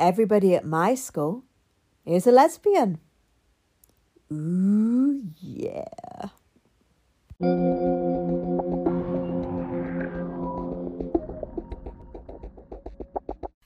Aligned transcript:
everybody 0.00 0.54
at 0.54 0.64
my 0.64 0.94
school 0.94 1.44
is 2.06 2.26
a 2.26 2.32
lesbian. 2.32 2.98
Ooh, 4.32 5.22
yeah. 5.38 5.84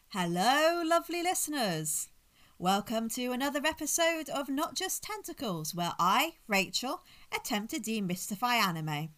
Hello, 0.08 0.82
lovely 0.84 1.22
listeners. 1.22 2.08
Welcome 2.58 3.08
to 3.10 3.30
another 3.32 3.60
episode 3.64 4.28
of 4.28 4.48
Not 4.48 4.74
Just 4.74 5.02
Tentacles, 5.02 5.74
where 5.74 5.92
I, 5.98 6.34
Rachael, 6.48 7.02
attempt 7.34 7.70
to 7.74 7.80
demystify 7.80 8.54
anime. 8.54 9.10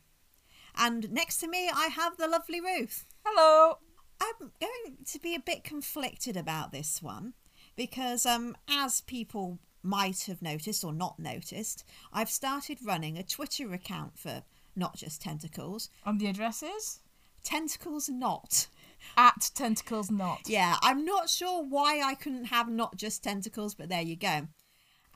And 0.77 1.11
next 1.11 1.39
to 1.39 1.49
me, 1.49 1.71
I 1.73 1.87
have 1.87 2.19
the 2.19 2.29
lovely 2.29 2.61
Ruth. 2.61 3.07
Hello. 3.25 3.79
I'm 4.21 4.51
going 4.61 4.97
to 5.05 5.19
be 5.19 5.35
a 5.35 5.41
bit 5.41 5.65
conflicted 5.65 6.37
about 6.37 6.73
this 6.73 7.03
one 7.03 7.35
because, 7.77 8.27
um, 8.27 8.57
as 8.69 9.01
people 9.03 9.59
might 9.83 10.23
have 10.23 10.43
noticed 10.43 10.85
or 10.85 10.93
not 10.93 11.19
noticed, 11.19 11.85
I've 12.13 12.31
started 12.31 12.79
running 12.85 13.17
a 13.17 13.23
Twitter 13.23 13.73
account 13.73 14.19
for 14.19 14.43
Not 14.75 14.97
Just 14.97 15.23
Tentacles. 15.23 15.91
And 16.05 16.21
the 16.21 16.27
address 16.27 16.63
is 16.63 17.01
Tentacles 17.43 18.09
Not. 18.09 18.69
at 19.17 19.51
tentacles 19.55 20.11
not. 20.11 20.41
Yeah, 20.47 20.77
I'm 20.83 21.05
not 21.05 21.29
sure 21.29 21.63
why 21.63 22.01
I 22.03 22.15
couldn't 22.15 22.47
have 22.47 22.69
not 22.69 22.97
just 22.97 23.23
tentacles, 23.23 23.75
but 23.75 23.89
there 23.89 24.03
you 24.03 24.17
go. 24.17 24.49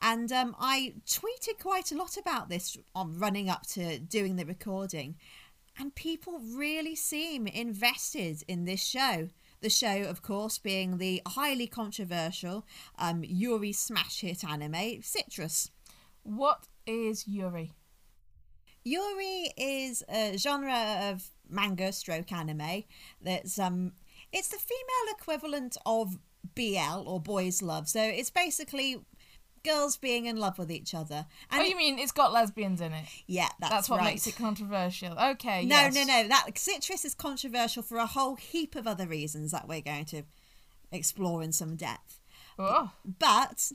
And 0.01 0.31
um, 0.31 0.55
I 0.59 0.95
tweeted 1.05 1.59
quite 1.61 1.91
a 1.91 1.97
lot 1.97 2.17
about 2.17 2.49
this 2.49 2.77
on 2.95 3.19
running 3.19 3.49
up 3.49 3.67
to 3.73 3.99
doing 3.99 4.35
the 4.35 4.45
recording, 4.45 5.15
and 5.77 5.95
people 5.95 6.39
really 6.39 6.95
seem 6.95 7.47
invested 7.47 8.43
in 8.47 8.65
this 8.65 8.83
show. 8.83 9.29
The 9.61 9.69
show, 9.69 10.03
of 10.03 10.21
course, 10.21 10.57
being 10.57 10.97
the 10.97 11.21
highly 11.27 11.67
controversial 11.67 12.65
um, 12.97 13.23
Yuri 13.23 13.71
smash 13.71 14.21
hit 14.21 14.43
anime 14.43 15.01
Citrus. 15.03 15.69
What 16.23 16.67
is 16.87 17.27
Yuri? 17.27 17.73
Yuri 18.83 19.53
is 19.57 20.03
a 20.09 20.37
genre 20.37 21.11
of 21.11 21.29
manga 21.47 21.91
stroke 21.91 22.31
anime 22.31 22.83
that's 23.21 23.59
um 23.59 23.91
it's 24.31 24.47
the 24.47 24.57
female 24.57 25.15
equivalent 25.19 25.77
of 25.85 26.17
BL 26.55 27.03
or 27.05 27.19
boys 27.19 27.61
love. 27.61 27.87
So 27.87 28.01
it's 28.01 28.29
basically 28.29 28.97
girls 29.63 29.97
being 29.97 30.25
in 30.25 30.37
love 30.37 30.57
with 30.57 30.71
each 30.71 30.93
other. 30.93 31.25
oh, 31.51 31.61
you 31.61 31.75
mean 31.75 31.99
it's 31.99 32.11
got 32.11 32.33
lesbians 32.33 32.81
in 32.81 32.93
it? 32.93 33.05
Yeah, 33.27 33.49
that's, 33.59 33.71
That's 33.71 33.89
what 33.89 33.99
right. 33.99 34.11
makes 34.11 34.27
it 34.27 34.35
controversial. 34.35 35.17
Okay. 35.17 35.65
No, 35.65 35.75
yes. 35.75 35.95
no, 35.95 36.03
no. 36.03 36.27
That 36.27 36.57
citrus 36.57 37.05
is 37.05 37.13
controversial 37.13 37.83
for 37.83 37.97
a 37.97 38.05
whole 38.05 38.35
heap 38.35 38.75
of 38.75 38.87
other 38.87 39.07
reasons 39.07 39.51
that 39.51 39.67
we're 39.67 39.81
going 39.81 40.05
to 40.05 40.23
explore 40.91 41.41
in 41.43 41.51
some 41.51 41.75
depth. 41.75 42.19
Oh, 42.59 42.91
But 43.19 43.71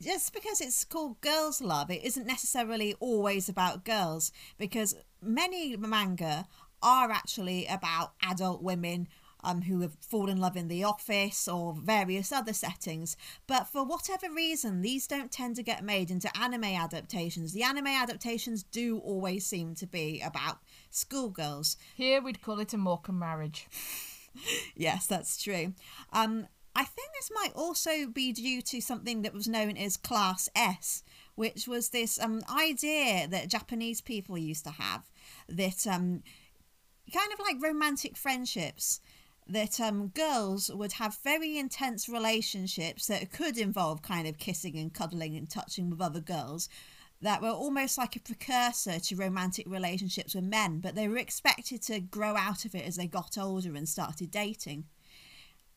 just 0.00 0.32
because 0.32 0.60
it's 0.60 0.84
called 0.84 1.20
girls' 1.20 1.60
love, 1.60 1.90
it 1.90 2.04
isn't 2.04 2.26
necessarily 2.26 2.94
always 3.00 3.48
about 3.48 3.84
girls 3.84 4.32
because 4.58 4.94
many 5.22 5.76
manga 5.76 6.46
are 6.82 7.10
actually 7.10 7.66
about 7.66 8.12
adult 8.22 8.62
women 8.62 9.08
um, 9.44 9.62
who 9.62 9.80
have 9.80 9.96
fallen 10.00 10.30
in 10.30 10.38
love 10.38 10.56
in 10.56 10.68
the 10.68 10.84
office 10.84 11.48
or 11.48 11.74
various 11.74 12.32
other 12.32 12.52
settings. 12.52 13.16
But 13.46 13.68
for 13.68 13.84
whatever 13.84 14.30
reason, 14.32 14.82
these 14.82 15.06
don't 15.06 15.32
tend 15.32 15.56
to 15.56 15.62
get 15.62 15.84
made 15.84 16.10
into 16.10 16.30
anime 16.38 16.64
adaptations. 16.64 17.52
The 17.52 17.62
anime 17.62 17.88
adaptations 17.88 18.62
do 18.62 18.98
always 18.98 19.44
seem 19.46 19.74
to 19.76 19.86
be 19.86 20.20
about 20.20 20.58
schoolgirls. 20.90 21.76
here 21.96 22.22
we'd 22.22 22.42
call 22.42 22.60
it 22.60 22.72
a 22.72 22.78
Morecambe 22.78 23.18
marriage. 23.18 23.68
Yes, 24.76 25.08
that's 25.08 25.42
true. 25.42 25.74
Um, 26.12 26.46
I 26.74 26.84
think 26.84 27.08
this 27.12 27.30
might 27.34 27.52
also 27.54 28.06
be 28.06 28.32
due 28.32 28.62
to 28.62 28.80
something 28.80 29.22
that 29.22 29.34
was 29.34 29.48
known 29.48 29.76
as 29.76 29.96
Class 29.96 30.48
S, 30.54 31.02
which 31.34 31.66
was 31.66 31.88
this 31.88 32.20
um, 32.20 32.42
idea 32.48 33.26
that 33.28 33.48
Japanese 33.48 34.00
people 34.00 34.38
used 34.38 34.64
to 34.64 34.70
have 34.70 35.10
that 35.48 35.86
um, 35.86 36.22
kind 37.12 37.32
of 37.32 37.40
like 37.40 37.56
romantic 37.60 38.16
friendships. 38.16 39.00
That 39.50 39.80
um, 39.80 40.08
girls 40.08 40.70
would 40.72 40.92
have 40.92 41.18
very 41.24 41.58
intense 41.58 42.08
relationships 42.08 43.06
that 43.08 43.32
could 43.32 43.58
involve 43.58 44.00
kind 44.00 44.28
of 44.28 44.38
kissing 44.38 44.78
and 44.78 44.94
cuddling 44.94 45.36
and 45.36 45.50
touching 45.50 45.90
with 45.90 46.00
other 46.00 46.20
girls, 46.20 46.68
that 47.20 47.42
were 47.42 47.50
almost 47.50 47.98
like 47.98 48.14
a 48.14 48.20
precursor 48.20 49.00
to 49.00 49.16
romantic 49.16 49.66
relationships 49.68 50.34
with 50.34 50.44
men, 50.44 50.78
but 50.78 50.94
they 50.94 51.08
were 51.08 51.18
expected 51.18 51.82
to 51.82 51.98
grow 52.00 52.36
out 52.36 52.64
of 52.64 52.74
it 52.74 52.86
as 52.86 52.94
they 52.96 53.06
got 53.08 53.36
older 53.36 53.74
and 53.74 53.88
started 53.88 54.30
dating. 54.30 54.84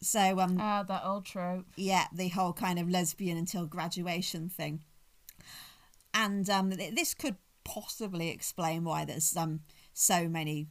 So, 0.01 0.39
um, 0.39 0.57
Ah, 0.59 0.83
that 0.83 1.03
old 1.03 1.25
trope. 1.25 1.65
yeah, 1.75 2.05
the 2.13 2.29
whole 2.29 2.53
kind 2.53 2.77
of 2.77 2.89
lesbian 2.89 3.37
until 3.37 3.65
graduation 3.65 4.49
thing. 4.49 4.81
And 6.13 6.49
um, 6.49 6.69
this 6.69 7.13
could 7.13 7.37
possibly 7.63 8.29
explain 8.29 8.83
why 8.83 9.03
there's 9.05 9.35
um, 9.35 9.61
so 9.93 10.27
many 10.27 10.67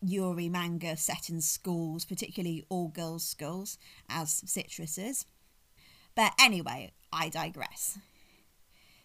Yuri 0.00 0.48
manga 0.48 0.96
set 0.96 1.28
in 1.28 1.40
schools, 1.40 2.04
particularly 2.04 2.64
all 2.68 2.88
girls' 2.88 3.24
schools, 3.24 3.78
as 4.08 4.42
Citrus 4.46 4.98
is. 4.98 5.26
But 6.14 6.32
anyway, 6.40 6.92
I 7.12 7.28
digress. 7.28 7.98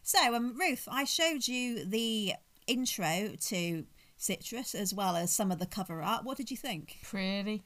So, 0.01 0.35
um, 0.35 0.57
Ruth, 0.57 0.87
I 0.89 1.03
showed 1.03 1.47
you 1.47 1.85
the 1.85 2.33
intro 2.67 3.31
to 3.47 3.85
Citrus 4.17 4.75
as 4.75 4.93
well 4.93 5.15
as 5.15 5.31
some 5.31 5.51
of 5.51 5.59
the 5.59 5.65
cover 5.65 6.01
art. 6.01 6.23
What 6.23 6.37
did 6.37 6.51
you 6.51 6.57
think? 6.57 6.97
Pretty. 7.03 7.63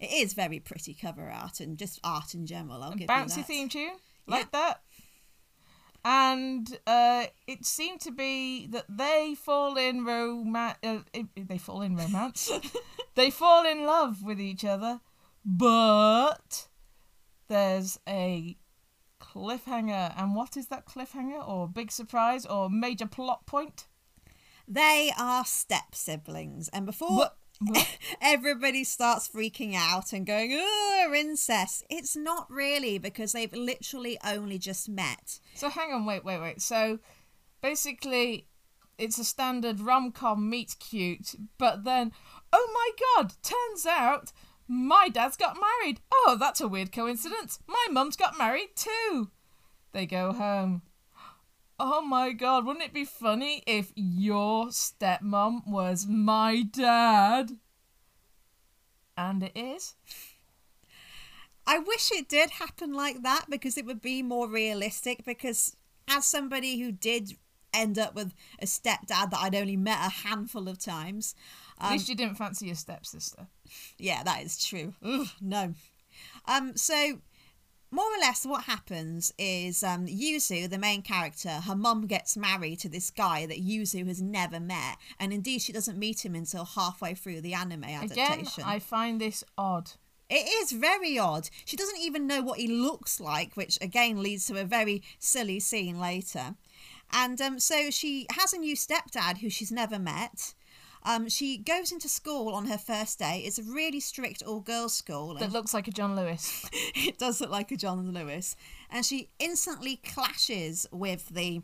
It 0.00 0.10
is 0.12 0.34
very 0.34 0.58
pretty 0.58 0.92
cover 0.92 1.30
art 1.30 1.60
and 1.60 1.78
just 1.78 2.00
art 2.04 2.34
in 2.34 2.46
general. 2.46 2.82
I'll 2.82 2.92
give 2.92 3.02
you 3.02 3.06
Bouncy 3.06 3.36
that. 3.36 3.46
theme 3.46 3.68
tune. 3.68 3.92
Like 4.26 4.50
that. 4.52 4.80
And 6.04 6.78
uh, 6.86 7.26
it 7.46 7.64
seemed 7.64 8.00
to 8.02 8.10
be 8.10 8.66
that 8.66 8.84
they 8.88 9.34
fall 9.34 9.76
in 9.76 10.04
romance. 10.04 10.76
Uh, 10.82 11.00
they 11.34 11.58
fall 11.58 11.80
in 11.80 11.96
romance. 11.96 12.50
they 13.14 13.30
fall 13.30 13.64
in 13.66 13.84
love 13.84 14.22
with 14.22 14.38
each 14.38 14.64
other, 14.64 15.00
but 15.44 16.68
there's 17.48 17.98
a 18.06 18.58
cliffhanger. 19.18 20.12
And 20.16 20.34
what 20.34 20.58
is 20.58 20.66
that 20.66 20.84
cliffhanger, 20.84 21.46
or 21.46 21.68
big 21.68 21.90
surprise, 21.90 22.44
or 22.44 22.68
major 22.68 23.06
plot 23.06 23.46
point? 23.46 23.86
They 24.68 25.10
are 25.18 25.44
step 25.44 25.94
siblings, 25.94 26.68
and 26.68 26.84
before 26.84 27.16
what? 27.16 27.36
everybody 28.20 28.84
starts 28.84 29.28
freaking 29.28 29.74
out 29.74 30.12
and 30.12 30.26
going, 30.26 30.50
"Oh, 30.52 31.12
incest," 31.14 31.84
it's 31.88 32.16
not 32.16 32.50
really 32.50 32.98
because 32.98 33.32
they've 33.32 33.52
literally 33.52 34.18
only 34.24 34.58
just 34.58 34.88
met. 34.88 35.38
So 35.54 35.68
hang 35.68 35.92
on, 35.92 36.04
wait, 36.04 36.24
wait, 36.24 36.40
wait. 36.40 36.60
So 36.60 36.98
basically, 37.62 38.48
it's 38.98 39.18
a 39.18 39.24
standard 39.24 39.80
rom 39.80 40.12
com 40.12 40.48
meet 40.48 40.76
cute, 40.78 41.34
but 41.58 41.84
then, 41.84 42.12
oh 42.52 42.70
my 42.72 43.22
god, 43.22 43.34
turns 43.42 43.86
out 43.86 44.32
my 44.66 45.08
dad's 45.08 45.36
got 45.36 45.56
married. 45.56 46.00
Oh, 46.12 46.36
that's 46.38 46.60
a 46.60 46.68
weird 46.68 46.92
coincidence. 46.92 47.58
My 47.66 47.86
mum's 47.90 48.16
got 48.16 48.38
married 48.38 48.70
too. 48.76 49.30
They 49.92 50.06
go 50.06 50.32
home. 50.32 50.82
Oh 51.78 52.02
my 52.02 52.32
god, 52.32 52.64
wouldn't 52.64 52.84
it 52.84 52.94
be 52.94 53.04
funny 53.04 53.62
if 53.66 53.92
your 53.96 54.66
stepmom 54.66 55.66
was 55.66 56.06
my 56.06 56.62
dad? 56.62 57.52
And 59.16 59.42
it 59.42 59.52
is. 59.56 59.94
I 61.66 61.78
wish 61.78 62.12
it 62.12 62.28
did 62.28 62.50
happen 62.50 62.92
like 62.92 63.22
that 63.22 63.46
because 63.48 63.76
it 63.76 63.86
would 63.86 64.02
be 64.02 64.22
more 64.22 64.48
realistic. 64.48 65.24
Because 65.24 65.76
as 66.08 66.26
somebody 66.26 66.78
who 66.80 66.92
did 66.92 67.36
end 67.72 67.98
up 67.98 68.14
with 68.14 68.34
a 68.60 68.66
stepdad 68.66 69.30
that 69.30 69.40
I'd 69.40 69.54
only 69.54 69.76
met 69.76 70.06
a 70.06 70.10
handful 70.10 70.68
of 70.68 70.78
times, 70.78 71.34
At 71.80 71.92
least 71.92 72.08
you 72.08 72.14
didn't 72.14 72.36
fancy 72.36 72.66
your 72.66 72.76
stepsister. 72.76 73.48
Yeah, 73.98 74.22
that 74.22 74.42
is 74.42 74.64
true. 74.64 74.94
Ugh, 75.02 75.26
no. 75.40 75.74
Um, 76.46 76.76
so 76.76 77.20
more 77.94 78.04
or 78.04 78.18
less 78.20 78.44
what 78.44 78.64
happens 78.64 79.32
is 79.38 79.82
um 79.82 80.06
Yuzu, 80.06 80.68
the 80.68 80.78
main 80.78 81.02
character, 81.02 81.48
her 81.48 81.76
mum 81.76 82.06
gets 82.06 82.36
married 82.36 82.80
to 82.80 82.88
this 82.88 83.10
guy 83.10 83.46
that 83.46 83.64
Yuzu 83.64 84.06
has 84.06 84.20
never 84.20 84.60
met, 84.60 84.96
and 85.18 85.32
indeed 85.32 85.62
she 85.62 85.72
doesn't 85.72 85.98
meet 85.98 86.24
him 86.24 86.34
until 86.34 86.64
halfway 86.64 87.14
through 87.14 87.40
the 87.40 87.54
anime 87.54 87.84
adaptation. 87.84 88.62
Again. 88.62 88.64
I 88.66 88.78
find 88.78 89.20
this 89.20 89.44
odd. 89.56 89.92
It 90.30 90.48
is 90.62 90.72
very 90.72 91.18
odd. 91.18 91.50
She 91.64 91.76
doesn't 91.76 92.00
even 92.00 92.26
know 92.26 92.42
what 92.42 92.58
he 92.58 92.66
looks 92.66 93.20
like, 93.20 93.56
which 93.56 93.78
again 93.80 94.22
leads 94.22 94.46
to 94.46 94.60
a 94.60 94.64
very 94.64 95.02
silly 95.18 95.60
scene 95.60 96.00
later. 96.00 96.56
And 97.12 97.40
um, 97.40 97.58
so 97.60 97.90
she 97.90 98.26
has 98.32 98.52
a 98.52 98.58
new 98.58 98.74
stepdad 98.74 99.38
who 99.38 99.50
she's 99.50 99.70
never 99.70 99.98
met. 99.98 100.54
Um, 101.04 101.28
she 101.28 101.58
goes 101.58 101.92
into 101.92 102.08
school 102.08 102.54
on 102.54 102.66
her 102.66 102.78
first 102.78 103.18
day. 103.18 103.42
It's 103.44 103.58
a 103.58 103.62
really 103.62 104.00
strict 104.00 104.42
all 104.42 104.60
girls 104.60 104.94
school. 104.94 105.34
That 105.34 105.52
looks 105.52 105.74
like 105.74 105.86
a 105.86 105.90
John 105.90 106.16
Lewis. 106.16 106.68
it 106.72 107.18
does 107.18 107.40
look 107.40 107.50
like 107.50 107.70
a 107.70 107.76
John 107.76 108.12
Lewis. 108.12 108.56
And 108.90 109.04
she 109.04 109.28
instantly 109.38 109.96
clashes 109.96 110.86
with 110.90 111.28
the 111.28 111.62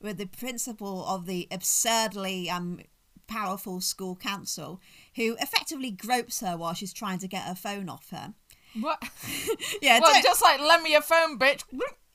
with 0.00 0.18
the 0.18 0.26
principal 0.26 1.06
of 1.06 1.26
the 1.26 1.46
absurdly 1.50 2.50
um 2.50 2.80
powerful 3.26 3.80
school 3.80 4.14
council, 4.14 4.80
who 5.16 5.36
effectively 5.40 5.90
gropes 5.90 6.40
her 6.40 6.56
while 6.56 6.74
she's 6.74 6.92
trying 6.92 7.18
to 7.18 7.28
get 7.28 7.44
her 7.44 7.54
phone 7.54 7.88
off 7.88 8.10
her. 8.10 8.34
What? 8.80 9.02
Yeah, 9.82 9.98
well, 10.00 10.22
just 10.22 10.42
like 10.42 10.60
lend 10.60 10.84
me 10.84 10.92
your 10.92 11.02
phone, 11.02 11.38
bitch. 11.38 11.64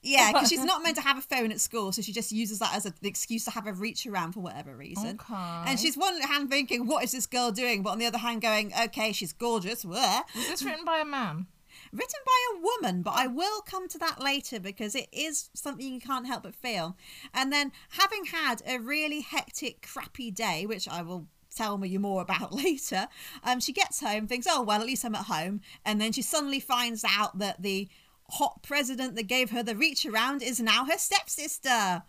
Yeah, 0.02 0.32
because 0.32 0.48
she's 0.48 0.64
not 0.64 0.82
meant 0.82 0.96
to 0.96 1.02
have 1.02 1.18
a 1.18 1.22
phone 1.34 1.50
at 1.50 1.60
school, 1.60 1.92
so 1.92 2.02
she 2.02 2.12
just 2.12 2.32
uses 2.32 2.58
that 2.60 2.74
as 2.74 2.86
an 2.86 2.94
excuse 3.02 3.44
to 3.44 3.50
have 3.50 3.66
a 3.66 3.72
reach 3.72 4.06
around 4.06 4.32
for 4.32 4.40
whatever 4.40 4.74
reason. 4.76 5.18
Okay. 5.20 5.34
And 5.34 5.78
she's 5.78 5.96
one 5.96 6.20
hand 6.20 6.50
thinking, 6.50 6.86
"What 6.86 7.04
is 7.04 7.12
this 7.12 7.26
girl 7.26 7.50
doing?" 7.50 7.82
But 7.82 7.90
on 7.90 7.98
the 7.98 8.06
other 8.06 8.18
hand, 8.18 8.42
going, 8.42 8.72
"Okay, 8.84 9.12
she's 9.12 9.32
gorgeous." 9.32 9.84
Where? 9.84 10.22
Was 10.34 10.48
this 10.48 10.62
written 10.62 10.84
by 10.84 10.98
a 10.98 11.04
man? 11.04 11.46
written 11.92 12.20
by 12.26 12.46
a 12.52 12.60
woman, 12.60 13.02
but 13.02 13.14
I 13.14 13.26
will 13.26 13.60
come 13.62 13.88
to 13.88 13.98
that 13.98 14.20
later 14.20 14.60
because 14.60 14.94
it 14.94 15.08
is 15.12 15.50
something 15.54 15.86
you 15.86 16.00
can't 16.00 16.26
help 16.26 16.42
but 16.42 16.54
feel. 16.54 16.96
And 17.32 17.52
then, 17.52 17.72
having 17.90 18.26
had 18.26 18.62
a 18.66 18.78
really 18.78 19.20
hectic, 19.20 19.86
crappy 19.86 20.30
day, 20.30 20.66
which 20.66 20.88
I 20.88 21.02
will 21.02 21.28
tell 21.54 21.82
you 21.84 21.98
more 21.98 22.22
about 22.22 22.52
later, 22.64 23.08
um, 23.42 23.60
she 23.60 23.72
gets 23.72 24.00
home, 24.00 24.26
thinks, 24.26 24.46
oh, 24.48 24.62
well, 24.62 24.80
at 24.80 24.86
least 24.86 25.04
I'm 25.04 25.14
at 25.14 25.26
home. 25.26 25.60
And 25.84 26.00
then 26.00 26.12
she 26.12 26.22
suddenly 26.22 26.60
finds 26.60 27.04
out 27.08 27.38
that 27.38 27.62
the 27.62 27.88
hot 28.30 28.62
president 28.62 29.16
that 29.16 29.26
gave 29.26 29.50
her 29.50 29.62
the 29.62 29.76
reach 29.76 30.04
around 30.04 30.42
is 30.42 30.60
now 30.60 30.84
her 30.84 30.98
stepsister. 30.98 32.02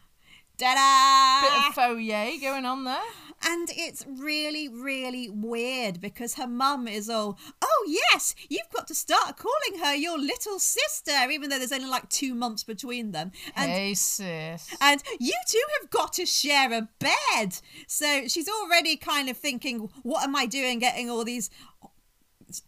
Ta-da! 0.57 1.47
Bit 1.47 1.69
of 1.69 1.73
faux 1.73 2.01
yay 2.01 2.37
going 2.37 2.65
on 2.65 2.83
there. 2.83 2.97
And 3.41 3.69
it's 3.71 4.05
really, 4.05 4.67
really 4.67 5.29
weird 5.29 6.01
because 6.01 6.35
her 6.35 6.47
mum 6.47 6.89
is 6.89 7.09
all, 7.09 7.39
oh, 7.61 7.85
yes, 7.87 8.35
you've 8.49 8.69
got 8.75 8.85
to 8.87 8.95
start 8.95 9.37
calling 9.37 9.81
her 9.81 9.95
your 9.95 10.19
little 10.19 10.59
sister, 10.59 11.13
even 11.31 11.49
though 11.49 11.57
there's 11.57 11.71
only 11.71 11.87
like 11.87 12.09
two 12.09 12.35
months 12.35 12.65
between 12.65 13.11
them. 13.11 13.31
And 13.55 13.71
hey, 13.71 13.93
sis. 13.93 14.67
and 14.81 15.01
you 15.17 15.33
two 15.47 15.63
have 15.79 15.89
got 15.89 16.11
to 16.13 16.25
share 16.25 16.73
a 16.73 16.89
bed. 16.99 17.55
So 17.87 18.27
she's 18.27 18.49
already 18.49 18.97
kind 18.97 19.29
of 19.29 19.37
thinking, 19.37 19.89
what 20.03 20.25
am 20.25 20.35
I 20.35 20.45
doing 20.45 20.79
getting 20.79 21.09
all 21.09 21.23
these 21.23 21.49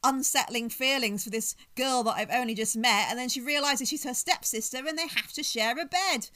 unsettling 0.03 0.69
feelings 0.69 1.23
for 1.23 1.29
this 1.29 1.55
girl 1.75 2.03
that 2.03 2.15
I've 2.15 2.31
only 2.31 2.53
just 2.53 2.77
met? 2.77 3.07
And 3.09 3.17
then 3.17 3.29
she 3.29 3.41
realizes 3.41 3.89
she's 3.89 4.03
her 4.03 4.13
stepsister 4.13 4.77
and 4.77 4.97
they 4.97 5.07
have 5.07 5.31
to 5.33 5.43
share 5.43 5.79
a 5.79 5.85
bed. 5.85 6.29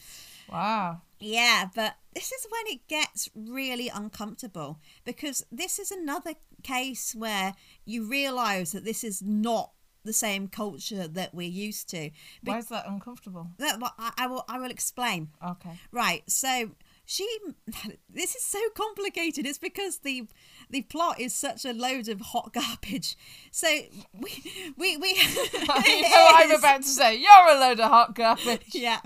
Wow. 0.51 1.01
Yeah, 1.19 1.69
but 1.73 1.95
this 2.13 2.31
is 2.31 2.45
when 2.49 2.75
it 2.75 2.87
gets 2.87 3.29
really 3.35 3.89
uncomfortable 3.89 4.79
because 5.05 5.45
this 5.51 5.79
is 5.79 5.91
another 5.91 6.33
case 6.63 7.15
where 7.15 7.53
you 7.85 8.07
realize 8.09 8.71
that 8.73 8.85
this 8.85 9.03
is 9.03 9.21
not 9.21 9.71
the 10.03 10.13
same 10.13 10.47
culture 10.47 11.07
that 11.07 11.33
we're 11.33 11.49
used 11.49 11.89
to. 11.89 12.11
Be- 12.43 12.51
Why 12.51 12.59
is 12.59 12.67
that 12.67 12.85
uncomfortable? 12.87 13.47
that, 13.57 13.79
well, 13.79 13.93
I, 13.97 14.11
I 14.17 14.27
will 14.27 14.45
I 14.47 14.59
will 14.59 14.69
explain. 14.69 15.29
Okay. 15.43 15.79
Right. 15.91 16.23
So 16.29 16.71
she 17.05 17.27
this 18.09 18.35
is 18.35 18.43
so 18.43 18.59
complicated. 18.75 19.45
It's 19.45 19.57
because 19.57 19.99
the 19.99 20.27
the 20.69 20.81
plot 20.81 21.19
is 21.19 21.33
such 21.33 21.65
a 21.65 21.73
load 21.73 22.09
of 22.09 22.19
hot 22.21 22.53
garbage. 22.53 23.15
So 23.51 23.67
we 24.13 24.73
we 24.77 24.97
we 24.97 25.09
you 25.15 26.01
know 26.01 26.25
what 26.25 26.45
I'm 26.45 26.51
about 26.51 26.81
to 26.81 26.87
say. 26.87 27.15
You're 27.15 27.55
a 27.55 27.59
load 27.59 27.79
of 27.79 27.89
hot 27.89 28.15
garbage. 28.15 28.73
yeah. 28.73 29.01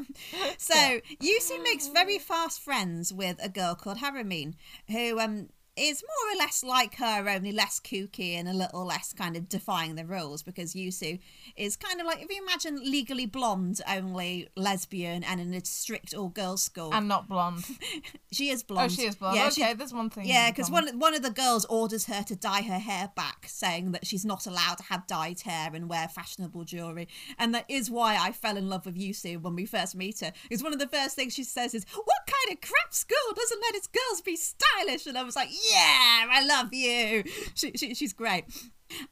So 0.57 0.75
Yuzu 1.21 1.61
makes 1.63 1.87
very 1.87 2.17
fast 2.19 2.61
friends 2.61 3.13
with 3.13 3.37
a 3.43 3.49
girl 3.49 3.75
called 3.75 3.97
Harumin, 3.97 4.53
who 4.87 5.19
um 5.19 5.49
is 5.77 6.03
more 6.03 6.33
or 6.35 6.37
less 6.37 6.63
like 6.63 6.95
her, 6.95 7.29
only 7.29 7.51
less 7.51 7.79
kooky 7.79 8.33
and 8.33 8.49
a 8.49 8.53
little 8.53 8.85
less 8.85 9.13
kind 9.13 9.37
of 9.37 9.47
defying 9.47 9.95
the 9.95 10.05
rules 10.05 10.43
because 10.43 10.73
Yuzu 10.73 11.19
is 11.55 11.75
kind 11.77 12.01
of 12.01 12.05
like 12.07 12.21
if 12.21 12.29
you 12.29 12.41
imagine 12.43 12.79
legally 12.83 13.25
blonde, 13.25 13.79
only 13.87 14.49
lesbian 14.57 15.23
and 15.23 15.39
in 15.39 15.53
a 15.53 15.63
strict 15.63 16.13
all 16.13 16.29
girls 16.29 16.61
school. 16.63 16.93
And 16.93 17.07
not 17.07 17.29
blonde. 17.29 17.63
she 18.31 18.49
is 18.49 18.61
blonde. 18.63 18.91
Oh, 18.91 18.95
blonde. 18.95 18.99
she 18.99 19.07
is 19.07 19.15
blonde. 19.15 19.35
Yeah, 19.37 19.47
okay, 19.47 19.69
she- 19.69 19.73
there's 19.75 19.93
one 19.93 20.09
thing. 20.09 20.25
yeah, 20.27 20.51
because 20.51 20.69
one 20.69 20.99
one 20.99 21.15
of 21.15 21.21
the 21.21 21.29
girls 21.31 21.63
orders 21.65 22.05
her 22.07 22.23
to 22.23 22.35
dye 22.35 22.61
her 22.63 22.79
hair 22.79 23.11
back, 23.15 23.45
saying 23.47 23.93
that 23.93 24.05
she's 24.05 24.25
not 24.25 24.45
allowed 24.47 24.79
to 24.79 24.83
have 24.83 25.07
dyed 25.07 25.39
hair 25.41 25.71
and 25.73 25.89
wear 25.89 26.07
fashionable 26.09 26.65
jewelry, 26.65 27.07
and 27.37 27.55
that 27.55 27.65
is 27.69 27.89
why 27.89 28.17
I 28.19 28.33
fell 28.33 28.57
in 28.57 28.67
love 28.69 28.85
with 28.85 28.97
Yuzu 28.97 29.41
when 29.41 29.55
we 29.55 29.65
first 29.65 29.95
meet 29.95 30.19
her. 30.19 30.33
Because 30.43 30.61
one 30.63 30.73
of 30.73 30.79
the 30.79 30.87
first 30.87 31.15
things 31.15 31.33
she 31.33 31.43
says 31.45 31.73
is, 31.73 31.85
"What 31.93 32.21
kind 32.27 32.53
of 32.57 32.61
crap 32.67 32.93
school 32.93 33.33
doesn't 33.33 33.61
let 33.61 33.75
its 33.75 33.87
girls 33.87 34.21
be 34.21 34.35
stylish?" 34.35 35.05
And 35.07 35.17
I 35.17 35.23
was 35.23 35.35
like, 35.37 35.49
"Yeah, 35.51 35.68
I 36.31 36.45
love 36.45 36.73
you." 36.73 37.23
She, 37.55 37.71
she 37.75 37.93
she's 37.93 38.13
great. 38.13 38.45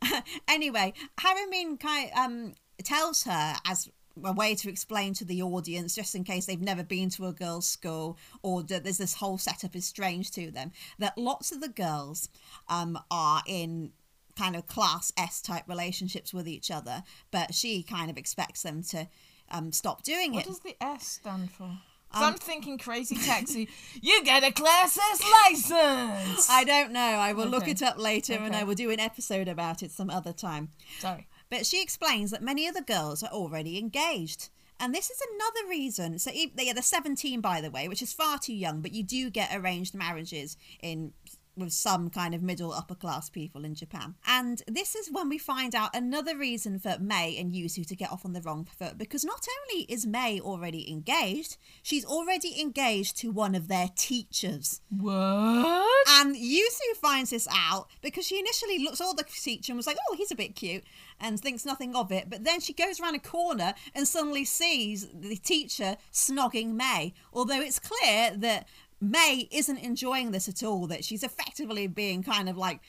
anyway, 0.47 0.93
Harumin 1.19 1.79
kind 1.79 2.09
um 2.15 2.53
tells 2.83 3.23
her 3.23 3.55
as 3.65 3.89
a 4.23 4.33
way 4.33 4.55
to 4.55 4.69
explain 4.69 5.13
to 5.15 5.25
the 5.25 5.41
audience, 5.41 5.95
just 5.95 6.15
in 6.15 6.23
case 6.23 6.45
they've 6.45 6.61
never 6.61 6.83
been 6.83 7.09
to 7.11 7.25
a 7.25 7.33
girls' 7.33 7.67
school 7.67 8.17
or 8.41 8.63
that 8.63 8.83
there's 8.83 8.97
this 8.97 9.15
whole 9.15 9.37
setup 9.37 9.75
is 9.75 9.85
strange 9.85 10.31
to 10.31 10.51
them, 10.51 10.71
that 10.99 11.17
lots 11.17 11.51
of 11.51 11.61
the 11.61 11.69
girls 11.69 12.29
um, 12.67 12.97
are 13.11 13.43
in 13.45 13.91
kind 14.37 14.55
of 14.55 14.67
class 14.67 15.11
S 15.17 15.41
type 15.41 15.63
relationships 15.67 16.33
with 16.33 16.47
each 16.47 16.69
other, 16.69 17.03
but 17.31 17.53
she 17.53 17.83
kind 17.83 18.09
of 18.09 18.17
expects 18.17 18.63
them 18.63 18.83
to 18.83 19.07
um, 19.49 19.71
stop 19.71 20.03
doing 20.03 20.33
What 20.33 20.45
it. 20.45 20.49
What 20.49 20.53
does 20.53 20.59
the 20.59 20.83
S 20.83 21.07
stand 21.07 21.51
for? 21.51 21.77
Um, 22.13 22.23
I'm 22.23 22.33
thinking 22.35 22.77
crazy 22.77 23.15
taxi. 23.25 23.69
you 24.01 24.23
get 24.23 24.43
a 24.43 24.51
class 24.51 24.97
S 24.97 25.21
license. 25.43 26.49
I 26.49 26.63
don't 26.65 26.91
know. 26.91 26.99
I 26.99 27.33
will 27.33 27.47
look 27.47 27.67
it 27.67 27.81
up 27.81 27.97
later 27.97 28.33
and 28.33 28.55
I 28.55 28.63
will 28.63 28.75
do 28.75 28.89
an 28.91 28.99
episode 28.99 29.47
about 29.47 29.83
it 29.83 29.91
some 29.91 30.09
other 30.09 30.33
time. 30.33 30.69
Sorry. 30.99 31.27
But 31.49 31.65
she 31.65 31.81
explains 31.81 32.31
that 32.31 32.41
many 32.41 32.67
of 32.67 32.75
the 32.75 32.81
girls 32.81 33.23
are 33.23 33.29
already 33.31 33.77
engaged. 33.77 34.49
And 34.79 34.93
this 34.93 35.09
is 35.09 35.19
another 35.33 35.69
reason. 35.69 36.19
So 36.19 36.29
e- 36.31 36.51
they 36.55 36.69
are 36.69 36.81
17, 36.81 37.41
by 37.41 37.61
the 37.61 37.71
way, 37.71 37.87
which 37.87 38.01
is 38.01 38.13
far 38.13 38.37
too 38.37 38.53
young, 38.53 38.81
but 38.81 38.93
you 38.93 39.03
do 39.03 39.29
get 39.29 39.49
arranged 39.55 39.95
marriages 39.95 40.55
in 40.83 41.13
with 41.57 41.73
some 41.73 42.09
kind 42.09 42.33
of 42.33 42.41
middle 42.41 42.71
upper 42.71 42.95
class 42.95 43.29
people 43.29 43.65
in 43.65 43.75
Japan. 43.75 44.15
And 44.25 44.61
this 44.67 44.95
is 44.95 45.09
when 45.11 45.29
we 45.29 45.37
find 45.37 45.75
out 45.75 45.95
another 45.95 46.37
reason 46.37 46.79
for 46.79 46.97
Mei 46.99 47.35
and 47.37 47.51
Yuzu 47.51 47.85
to 47.87 47.95
get 47.95 48.11
off 48.11 48.25
on 48.25 48.33
the 48.33 48.41
wrong 48.41 48.65
foot 48.65 48.97
because 48.97 49.25
not 49.25 49.45
only 49.61 49.83
is 49.85 50.05
Mei 50.05 50.39
already 50.39 50.89
engaged, 50.91 51.57
she's 51.81 52.05
already 52.05 52.59
engaged 52.61 53.17
to 53.17 53.31
one 53.31 53.55
of 53.55 53.67
their 53.67 53.89
teachers. 53.95 54.81
What? 54.89 56.07
And 56.09 56.35
Yuzu 56.35 56.95
finds 57.01 57.31
this 57.31 57.47
out 57.51 57.87
because 58.01 58.25
she 58.25 58.39
initially 58.39 58.79
looks 58.79 59.01
at 59.01 59.17
the 59.17 59.23
teacher 59.23 59.71
and 59.71 59.77
was 59.77 59.87
like, 59.87 59.97
oh, 60.09 60.15
he's 60.15 60.31
a 60.31 60.35
bit 60.35 60.55
cute, 60.55 60.83
and 61.19 61.39
thinks 61.39 61.65
nothing 61.65 61.95
of 61.95 62.11
it. 62.11 62.29
But 62.29 62.43
then 62.43 62.59
she 62.59 62.73
goes 62.73 62.99
around 62.99 63.15
a 63.15 63.19
corner 63.19 63.73
and 63.95 64.07
suddenly 64.07 64.45
sees 64.45 65.07
the 65.13 65.37
teacher 65.37 65.97
snogging 66.11 66.73
Mei. 66.73 67.13
Although 67.33 67.61
it's 67.61 67.79
clear 67.79 68.31
that 68.37 68.67
Mei 68.99 69.47
isn't 69.51 69.77
enjoying 69.77 70.31
this 70.31 70.49
at 70.49 70.63
all, 70.63 70.87
that 70.87 71.05
she's 71.05 71.23
effectively 71.23 71.87
being 71.87 72.23
kind 72.23 72.49
of 72.49 72.57
like 72.57 72.81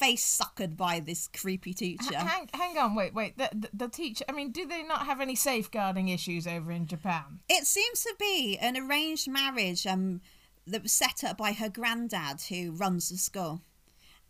face 0.00 0.40
suckered 0.40 0.76
by 0.76 1.00
this 1.00 1.28
creepy 1.28 1.72
teacher. 1.72 2.16
Hang, 2.16 2.48
hang 2.52 2.78
on, 2.78 2.94
wait, 2.94 3.14
wait. 3.14 3.36
The, 3.38 3.50
the, 3.52 3.68
the 3.72 3.88
teacher, 3.88 4.24
I 4.28 4.32
mean, 4.32 4.50
do 4.50 4.66
they 4.66 4.82
not 4.82 5.06
have 5.06 5.20
any 5.20 5.34
safeguarding 5.34 6.08
issues 6.08 6.46
over 6.46 6.70
in 6.70 6.86
Japan? 6.86 7.40
It 7.48 7.66
seems 7.66 8.02
to 8.02 8.14
be 8.18 8.58
an 8.60 8.76
arranged 8.76 9.28
marriage 9.28 9.86
um, 9.86 10.20
that 10.66 10.82
was 10.82 10.92
set 10.92 11.24
up 11.24 11.36
by 11.36 11.52
her 11.52 11.68
granddad 11.68 12.42
who 12.42 12.72
runs 12.72 13.08
the 13.08 13.16
school. 13.16 13.62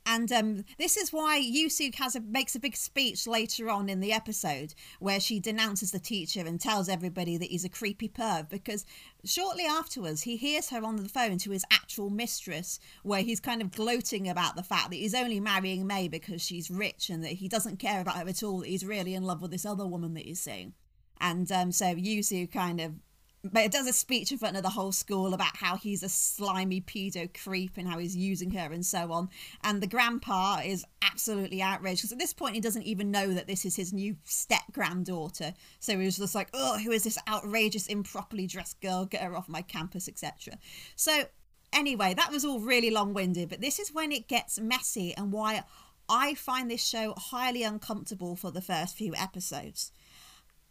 And 0.07 0.33
um, 0.33 0.65
this 0.79 0.97
is 0.97 1.13
why 1.13 1.41
Yuzu 1.41 1.95
has 1.97 2.17
a, 2.17 2.21
makes 2.21 2.55
a 2.55 2.61
big 2.61 2.75
speech 2.75 3.27
later 3.27 3.69
on 3.69 3.89
in 3.89 4.01
the 4.01 4.13
episode 4.13 4.75
where 4.99 5.21
she 5.21 5.39
denounces 5.39 5.91
the 5.91 5.99
teacher 5.99 6.41
and 6.41 6.59
tells 6.59 6.89
everybody 6.89 7.37
that 7.37 7.51
he's 7.51 7.65
a 7.65 7.69
creepy 7.69 8.09
perv 8.09 8.49
because 8.49 8.87
shortly 9.25 9.65
afterwards 9.65 10.23
he 10.23 10.37
hears 10.37 10.71
her 10.71 10.85
on 10.85 10.97
the 10.97 11.09
phone 11.09 11.39
to 11.39 11.51
his 11.51 11.65
actual 11.71 12.11
mistress 12.11 12.79
where 13.03 13.23
he's 13.23 13.41
kind 13.41 13.61
of 13.61 13.71
gloating 13.71 14.29
about 14.29 14.57
the 14.57 14.63
fact 14.63 14.91
that 14.91 14.97
he's 14.97 15.15
only 15.15 15.41
marrying 15.41 15.87
Mei 15.87 16.09
because 16.09 16.43
she's 16.43 16.71
rich 16.71 17.11
and 17.11 17.23
that 17.25 17.33
he 17.33 17.49
doesn't 17.49 17.79
care 17.79 18.01
about 18.01 18.17
her 18.17 18.29
at 18.29 18.43
all, 18.43 18.61
that 18.61 18.69
he's 18.69 18.85
really 18.85 19.15
in 19.15 19.25
love 19.25 19.43
with 19.43 19.51
this 19.51 19.67
other 19.67 19.87
woman 19.87 20.15
that 20.15 20.25
he's 20.25 20.41
seeing. 20.41 20.75
And 21.21 21.51
um, 21.53 21.73
so 21.73 21.87
Yuzu 21.87 22.51
kind 22.51 22.81
of 22.81 22.95
but 23.43 23.65
it 23.65 23.73
does 23.73 23.87
a 23.87 23.93
speech 23.93 24.33
in 24.33 24.39
front 24.39 24.57
of 24.57 24.63
the 24.63 24.69
whole 24.69 24.93
school 24.93 25.33
about 25.33 25.57
how 25.57 25.77
he's 25.77 26.03
a 26.03 26.09
slimy 26.09 26.81
pedo 26.81 27.29
creep 27.43 27.79
and 27.79 27.89
how 27.89 27.99
he's 27.99 28.17
using 28.17 28.51
her 28.51 28.73
and 28.73 28.85
so 28.85 29.13
on. 29.13 29.31
And 29.65 29.83
the 29.83 29.87
grandpa 29.87 30.61
is 30.65 30.85
absolutely 31.01 31.63
outraged 31.63 32.03
because 32.03 32.13
at 32.13 32.19
this 32.19 32.35
point 32.35 32.55
he 32.55 32.61
doesn't 32.61 32.83
even 32.83 33.11
know 33.11 33.33
that 33.33 33.47
this 33.47 33.65
is 33.65 33.77
his 33.77 33.93
new 33.95 34.17
step 34.25 34.63
granddaughter. 34.73 35.55
So 35.79 35.99
he 35.99 36.05
was 36.05 36.19
just 36.19 36.35
like, 36.35 36.51
oh, 36.53 36.79
who 36.79 36.91
is 36.91 37.05
this 37.05 37.19
outrageous, 37.27 37.87
improperly 37.87 38.47
dressed 38.47 38.81
girl? 38.83 39.07
Get 39.07 39.23
her 39.23 39.37
off 39.37 39.49
my 39.49 39.63
campus, 39.63 40.07
etc. 40.07 40.59
So 40.95 41.25
anyway, 41.73 42.13
that 42.15 42.31
was 42.31 42.45
all 42.45 42.61
really 42.61 42.91
long 42.91 43.15
winded, 43.15 43.49
but 43.49 43.63
this 43.63 43.79
is 43.79 43.95
when 43.95 44.13
it 44.13 44.29
gets 44.29 44.61
messy 44.61 45.15
and 45.15 45.33
why 45.33 45.65
I 46.11 46.35
find 46.35 46.71
this 46.71 46.85
show 46.85 47.15
highly 47.17 47.63
uncomfortable 47.63 48.37
for 48.37 48.51
the 48.51 48.61
first 48.61 48.97
few 48.97 49.15
episodes. 49.15 49.93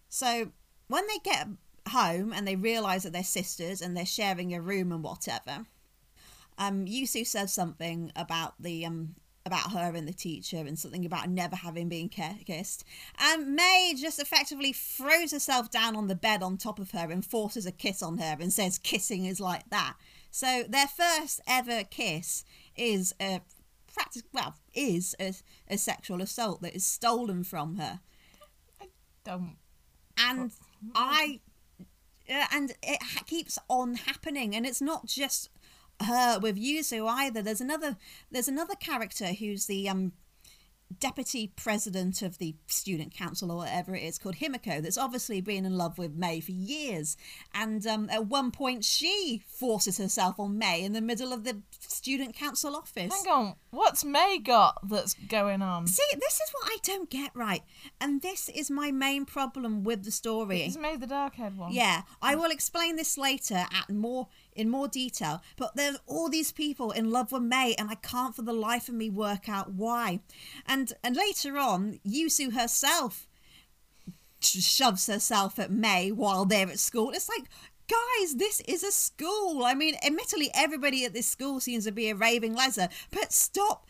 So 0.07 0.51
when 0.87 1.07
they 1.07 1.17
get 1.23 1.47
home 1.89 2.33
and 2.33 2.47
they 2.47 2.55
realize 2.55 3.03
that 3.03 3.13
they're 3.13 3.23
sisters 3.23 3.81
and 3.81 3.95
they're 3.95 4.05
sharing 4.05 4.53
a 4.53 4.61
room 4.61 4.91
and 4.91 5.03
whatever, 5.03 5.65
um, 6.57 6.85
Yuzu 6.85 7.25
says 7.25 7.53
something 7.53 8.11
about 8.15 8.53
the 8.59 8.85
um 8.85 9.15
about 9.45 9.71
her 9.71 9.95
and 9.95 10.07
the 10.07 10.13
teacher 10.13 10.57
and 10.57 10.77
something 10.77 11.05
about 11.05 11.29
never 11.29 11.55
having 11.55 11.89
been 11.89 12.09
kissed. 12.09 12.83
And 13.17 13.55
Mei 13.55 13.95
just 13.97 14.19
effectively 14.19 14.73
throws 14.73 15.31
herself 15.31 15.71
down 15.71 15.95
on 15.95 16.07
the 16.07 16.15
bed 16.15 16.43
on 16.43 16.57
top 16.57 16.77
of 16.77 16.91
her 16.91 17.09
and 17.09 17.25
forces 17.25 17.65
a 17.65 17.71
kiss 17.71 18.03
on 18.03 18.19
her 18.19 18.37
and 18.39 18.53
says 18.53 18.77
kissing 18.77 19.25
is 19.25 19.39
like 19.39 19.67
that. 19.69 19.95
So 20.29 20.63
their 20.67 20.87
first 20.87 21.41
ever 21.47 21.83
kiss 21.83 22.43
is 22.75 23.15
a 23.19 23.41
practice 23.93 24.23
well 24.31 24.55
is 24.73 25.15
a, 25.19 25.33
a 25.67 25.77
sexual 25.77 26.21
assault 26.21 26.61
that 26.61 26.75
is 26.75 26.85
stolen 26.85 27.43
from 27.43 27.77
her 27.77 27.99
I 28.79 28.85
Don't. 29.23 29.57
and 30.17 30.51
I 30.95 31.39
and 32.29 32.71
it 32.83 33.01
ha- 33.01 33.23
keeps 33.25 33.57
on 33.69 33.95
happening, 33.95 34.55
and 34.55 34.65
it's 34.65 34.81
not 34.81 35.05
just 35.05 35.49
her 36.01 36.39
with 36.39 36.57
Yuzu 36.57 37.07
either. 37.07 37.41
There's 37.41 37.61
another 37.61 37.97
there's 38.31 38.47
another 38.47 38.75
character 38.75 39.27
who's 39.27 39.65
the 39.65 39.89
um 39.89 40.13
deputy 40.97 41.51
president 41.55 42.23
of 42.23 42.39
the 42.39 42.55
student 42.65 43.13
council 43.13 43.51
or 43.51 43.57
whatever 43.57 43.95
it 43.95 44.01
is 44.01 44.17
called 44.17 44.37
Himeko 44.37 44.81
that's 44.81 44.97
obviously 44.97 45.39
been 45.39 45.63
in 45.63 45.77
love 45.77 45.99
with 45.99 46.15
Mei 46.15 46.39
for 46.39 46.51
years 46.51 47.15
and 47.53 47.85
um, 47.85 48.09
at 48.09 48.25
one 48.25 48.49
point 48.49 48.83
she 48.83 49.43
forces 49.45 49.99
herself 49.99 50.39
on 50.39 50.57
Mei 50.57 50.83
in 50.83 50.93
the 50.93 51.01
middle 51.01 51.31
of 51.31 51.43
the 51.43 51.61
student 51.79 52.35
council 52.35 52.75
office 52.75 53.13
Hang 53.23 53.31
on. 53.31 53.55
What's 53.71 54.03
Mei 54.03 54.39
got 54.43 54.79
that's 54.87 55.13
going 55.13 55.61
on? 55.61 55.87
see 55.87 56.03
this 56.13 56.35
is 56.35 56.49
what 56.51 56.71
I 56.71 56.77
don't 56.83 57.09
get 57.09 57.31
right 57.35 57.61
and 58.01 58.21
this 58.21 58.49
is 58.49 58.71
my 58.71 58.91
main 58.91 59.25
problem 59.25 59.83
with 59.83 60.03
the 60.03 60.11
story 60.11 60.61
Is 60.63 60.77
Mei 60.77 60.95
the 60.95 61.07
dark-haired 61.07 61.57
one? 61.57 61.71
yeah, 61.71 62.01
I 62.21 62.35
will 62.35 62.51
explain 62.51 62.95
this 62.95 63.17
later 63.17 63.65
at 63.71 63.89
more 63.89 64.27
in 64.53 64.69
more 64.69 64.87
detail. 64.87 65.41
But 65.55 65.75
there's 65.75 65.97
all 66.05 66.29
these 66.29 66.51
people 66.51 66.91
in 66.91 67.11
love 67.11 67.31
with 67.31 67.43
Mei, 67.43 67.75
and 67.77 67.89
I 67.89 67.95
can't 67.95 68.35
for 68.35 68.41
the 68.41 68.53
life 68.53 68.89
of 68.89 68.95
me 68.95 69.09
work 69.09 69.47
out 69.47 69.71
why. 69.71 70.19
And 70.65 70.91
and 71.03 71.15
later 71.15 71.57
on, 71.57 71.99
Yuzu 72.05 72.53
herself 72.53 73.27
shoves 74.41 75.07
herself 75.07 75.59
at 75.59 75.71
Mei 75.71 76.11
while 76.11 76.45
they're 76.45 76.69
at 76.69 76.79
school. 76.79 77.11
It's 77.11 77.29
like. 77.29 77.45
Guys, 77.89 78.35
this 78.35 78.61
is 78.61 78.83
a 78.83 78.91
school. 78.91 79.63
I 79.65 79.73
mean, 79.73 79.95
admittedly, 80.05 80.51
everybody 80.53 81.05
at 81.05 81.13
this 81.13 81.27
school 81.27 81.59
seems 81.59 81.85
to 81.85 81.91
be 81.91 82.09
a 82.09 82.15
raving 82.15 82.55
leather, 82.55 82.89
but 83.11 83.33
stop 83.33 83.87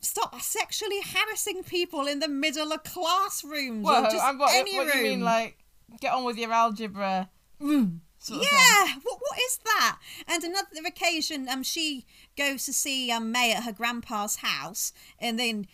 stop 0.00 0.40
sexually 0.40 1.00
harassing 1.04 1.62
people 1.62 2.06
in 2.06 2.20
the 2.20 2.28
middle 2.28 2.72
of 2.72 2.82
classrooms 2.84 3.84
Whoa, 3.84 3.98
or 4.00 4.10
just 4.10 4.16
I'm- 4.24 4.38
what, 4.38 4.54
any 4.54 4.74
what 4.76 4.86
room. 4.86 4.92
do 4.92 4.98
you 4.98 5.04
mean, 5.04 5.20
like, 5.20 5.58
get 6.00 6.14
on 6.14 6.24
with 6.24 6.38
your 6.38 6.52
algebra 6.52 7.28
room? 7.58 8.00
Sort 8.18 8.40
of 8.40 8.46
thing? 8.46 8.58
Yeah, 8.58 8.94
what 9.02 9.18
what 9.20 9.38
is 9.38 9.58
that? 9.64 9.98
And 10.28 10.44
another 10.44 10.68
occasion, 10.86 11.48
um, 11.48 11.62
she 11.62 12.04
goes 12.36 12.64
to 12.66 12.72
see 12.72 13.10
um 13.10 13.30
Mei 13.32 13.52
at 13.52 13.64
her 13.64 13.72
grandpa's 13.72 14.36
house, 14.36 14.92
and 15.18 15.38
then 15.38 15.66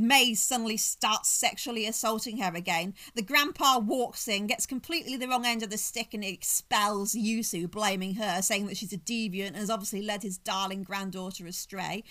Mei 0.00 0.34
suddenly 0.34 0.76
starts 0.76 1.28
sexually 1.28 1.86
assaulting 1.86 2.38
her 2.38 2.54
again. 2.54 2.94
The 3.14 3.22
grandpa 3.22 3.78
walks 3.78 4.28
in, 4.28 4.46
gets 4.46 4.66
completely 4.66 5.16
the 5.16 5.28
wrong 5.28 5.46
end 5.46 5.62
of 5.62 5.70
the 5.70 5.78
stick, 5.78 6.14
and 6.14 6.24
expels 6.24 7.14
Yuzu, 7.14 7.70
blaming 7.70 8.14
her, 8.14 8.42
saying 8.42 8.66
that 8.66 8.76
she's 8.76 8.92
a 8.92 8.98
deviant 8.98 9.48
and 9.48 9.56
has 9.56 9.70
obviously 9.70 10.02
led 10.02 10.22
his 10.22 10.38
darling 10.38 10.82
granddaughter 10.82 11.46
astray. 11.46 12.04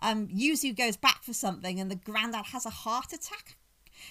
Um, 0.00 0.28
Yuzu 0.28 0.76
goes 0.76 0.96
back 0.96 1.22
for 1.22 1.32
something, 1.32 1.80
and 1.80 1.90
the 1.90 1.96
granddad 1.96 2.46
has 2.46 2.66
a 2.66 2.70
heart 2.70 3.12
attack. 3.12 3.56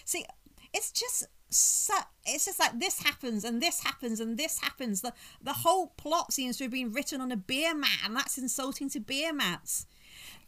See, 0.05 0.25
it's 0.74 0.91
just 0.91 1.27
so, 1.50 1.95
it's 2.25 2.45
just 2.45 2.59
like 2.59 2.79
this 2.79 3.01
happens 3.01 3.43
and 3.43 3.62
this 3.62 3.83
happens 3.83 4.19
and 4.19 4.38
this 4.38 4.59
happens. 4.59 5.01
The 5.01 5.13
the 5.41 5.53
whole 5.53 5.88
plot 5.98 6.31
seems 6.31 6.57
to 6.57 6.65
have 6.65 6.71
been 6.71 6.91
written 6.91 7.21
on 7.21 7.31
a 7.31 7.38
beer 7.38 7.74
mat, 7.74 8.00
and 8.05 8.15
that's 8.15 8.38
insulting 8.38 8.89
to 8.91 9.00
beer 9.00 9.33
mats. 9.33 9.86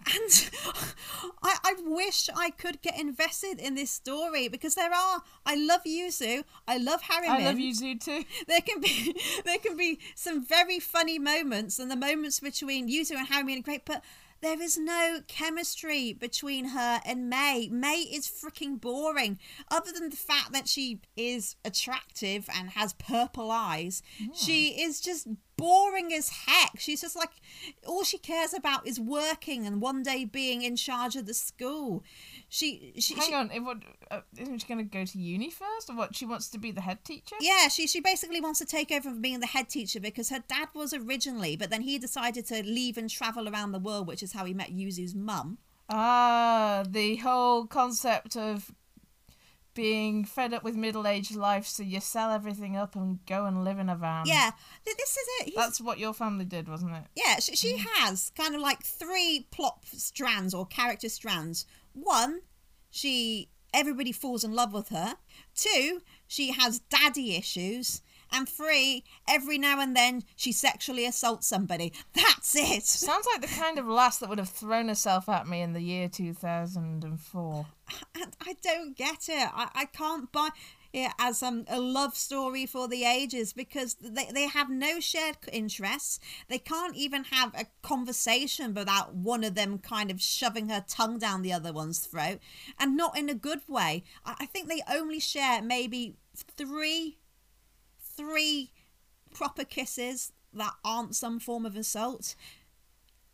And 0.06 0.50
I, 1.44 1.58
I 1.64 1.74
wish 1.86 2.30
I 2.36 2.50
could 2.50 2.82
get 2.82 3.00
invested 3.00 3.60
in 3.60 3.76
this 3.76 3.92
story 3.92 4.48
because 4.48 4.76
there 4.76 4.92
are. 4.92 5.22
I 5.46 5.56
love 5.56 5.82
Yuzu. 5.84 6.44
I 6.68 6.78
love 6.78 7.04
Harumin. 7.04 7.30
I 7.30 7.46
love 7.46 7.60
you, 7.60 7.74
Zoo, 7.74 7.98
too. 7.98 8.24
There 8.48 8.62
can 8.62 8.82
be 8.82 9.16
there 9.46 9.60
can 9.60 9.78
be 9.78 10.00
some 10.16 10.44
very 10.44 10.80
funny 10.80 11.20
moments, 11.20 11.80
and 11.80 11.92
the 11.92 11.96
moments 11.96 12.40
between 12.40 12.90
Yuzu 12.90 13.12
and 13.12 13.28
Harumin 13.28 13.60
are 13.60 13.64
great, 13.64 13.86
but 13.86 14.04
there 14.42 14.62
is 14.62 14.78
no 14.78 15.20
chemistry 15.28 16.14
between 16.14 16.70
her 16.70 17.00
and 17.06 17.30
Mei. 17.30 17.70
Mei 17.72 18.08
is 18.12 18.28
freaking 18.28 18.80
boring. 18.80 19.40
Other 19.70 19.92
than 19.92 20.10
the 20.10 20.16
fact 20.16 20.52
that 20.54 20.68
she 20.68 21.02
is 21.16 21.56
attractive 21.64 22.50
and 22.54 22.72
has 22.72 22.94
purple 22.94 23.52
eyes, 23.52 24.02
she 24.34 24.74
hmm. 24.74 24.80
is 24.80 25.00
just 25.00 25.28
boring 25.58 26.12
as 26.12 26.30
heck. 26.30 26.80
She's 26.80 27.02
just 27.02 27.16
like 27.16 27.30
all 27.86 28.04
she 28.04 28.18
cares 28.18 28.54
about 28.54 28.88
is 28.88 29.00
working 29.00 29.68
and 29.68 29.80
one 29.80 30.02
day 30.02 30.26
being 30.26 30.64
in 30.64 30.76
charge 30.76 31.16
of 31.16 31.28
the 31.28 31.36
school. 31.36 32.04
She 32.54 32.92
she, 33.00 33.16
Hang 33.16 33.28
she 33.28 33.34
on, 33.34 33.50
if 33.52 33.64
what, 33.64 33.78
uh, 34.12 34.20
isn't 34.38 34.60
she 34.60 34.68
going 34.68 34.80
to 34.80 34.84
go 34.84 35.06
to 35.06 35.18
uni 35.18 35.50
first, 35.50 35.90
or 35.90 35.96
what? 35.96 36.14
She 36.14 36.26
wants 36.26 36.50
to 36.50 36.58
be 36.58 36.72
the 36.72 36.82
head 36.82 37.02
teacher. 37.06 37.38
Yeah, 37.40 37.70
she 37.70 37.88
she 37.88 38.02
basically 38.02 38.42
wants 38.42 38.60
to 38.60 38.66
take 38.66 38.92
over 38.92 39.04
from 39.04 39.22
being 39.22 39.40
the 39.40 39.48
head 39.48 39.70
teacher 39.70 40.02
because 40.02 40.28
her 40.32 40.44
dad 40.50 40.68
was 40.74 40.94
originally, 40.94 41.56
but 41.56 41.70
then 41.70 41.84
he 41.84 41.98
decided 41.98 42.46
to 42.48 42.62
leave 42.62 42.98
and 42.98 43.10
travel 43.10 43.48
around 43.48 43.72
the 43.72 43.80
world, 43.80 44.06
which 44.06 44.22
is 44.22 44.34
how 44.34 44.44
he 44.44 44.54
met 44.54 44.70
Yuzu's 44.70 45.16
mum. 45.16 45.60
Ah, 45.88 46.84
the 46.86 47.16
whole 47.16 47.68
concept 47.68 48.36
of 48.36 48.76
being 49.74 50.26
fed 50.26 50.54
up 50.54 50.64
with 50.64 50.76
middle-aged 50.76 51.36
life, 51.36 51.66
so 51.66 51.84
you 51.84 52.00
sell 52.00 52.32
everything 52.32 52.76
up 52.76 52.96
and 52.96 53.26
go 53.26 53.46
and 53.46 53.64
live 53.64 53.80
in 53.80 53.90
a 53.90 53.96
van. 53.96 54.26
Yeah, 54.26 54.52
this 54.86 55.18
is 55.18 55.28
it. 55.40 55.46
He's, 55.46 55.56
that's 55.56 55.82
what 55.82 56.00
your 56.00 56.14
family 56.14 56.46
did, 56.46 56.68
wasn't 56.68 56.96
it? 56.96 57.04
yeah, 57.16 57.40
she, 57.40 57.56
she 57.56 57.74
mm. 57.74 57.86
has 57.96 58.32
kind 58.36 58.56
of 58.56 58.62
like 58.62 58.84
three 58.84 59.48
plot 59.52 59.80
strands 59.86 60.54
or 60.54 60.66
character 60.66 61.10
strands. 61.10 61.66
One, 61.94 62.42
she 62.90 63.50
everybody 63.74 64.12
falls 64.12 64.44
in 64.44 64.54
love 64.54 64.74
with 64.74 64.90
her. 64.90 65.16
Two, 65.56 66.02
she 66.28 66.52
has 66.52 66.80
daddy 66.80 67.36
issues. 67.36 68.02
And 68.32 68.48
three, 68.48 69.04
every 69.28 69.58
now 69.58 69.80
and 69.80 69.96
then 69.96 70.24
she 70.36 70.52
sexually 70.52 71.06
assaults 71.06 71.48
somebody. 71.48 71.94
That's 72.14 72.56
it. 72.56 72.84
Sounds 72.84 73.28
like 73.32 73.42
the 73.42 73.48
kind 73.48 73.78
of 73.78 73.88
lass 73.88 74.20
that 74.20 74.30
would 74.30 74.40
have 74.40 74.50
thrown 74.50 74.88
herself 74.88 75.28
at 75.30 75.48
me 75.48 75.62
in 75.62 75.74
the 75.74 75.82
year 75.82 76.08
2004. 76.08 77.66
and 78.16 78.36
I 78.42 78.56
don't 78.62 78.96
get 78.96 79.28
it. 79.30 79.50
I, 79.54 79.70
I 79.74 79.86
can't 79.86 80.32
buy 80.32 80.50
it 80.94 81.12
as 81.20 81.42
um, 81.42 81.66
a 81.70 81.80
love 81.80 82.16
story 82.16 82.66
for 82.66 82.88
the 82.88 83.06
ages 83.06 83.54
because 83.54 83.96
they, 83.96 84.28
they 84.34 84.48
have 84.48 84.70
no 84.70 85.00
shared 85.00 85.38
interests. 85.52 86.20
They 86.50 86.58
can't 86.58 86.96
even 86.96 87.26
have 87.26 87.54
a 87.56 87.68
conversation 87.82 88.74
without 88.74 89.14
one 89.14 89.44
of 89.44 89.56
them 89.56 89.78
kind 89.78 90.12
of 90.12 90.22
shoving 90.22 90.70
her 90.70 90.84
tongue 90.88 91.18
down 91.18 91.42
the 91.42 91.54
other 91.54 91.74
one's 91.74 92.00
throat 92.00 92.40
and 92.80 92.98
not 92.98 93.18
in 93.18 93.30
a 93.30 93.36
good 93.36 93.62
way. 93.68 94.04
I, 94.26 94.36
I 94.42 94.46
think 94.46 94.68
they 94.68 94.82
only 94.92 95.20
share 95.20 95.62
maybe 95.62 96.16
three 96.36 97.18
three 98.22 98.72
proper 99.34 99.64
kisses 99.64 100.32
that 100.54 100.74
aren't 100.84 101.16
some 101.16 101.40
form 101.40 101.66
of 101.66 101.76
assault 101.76 102.36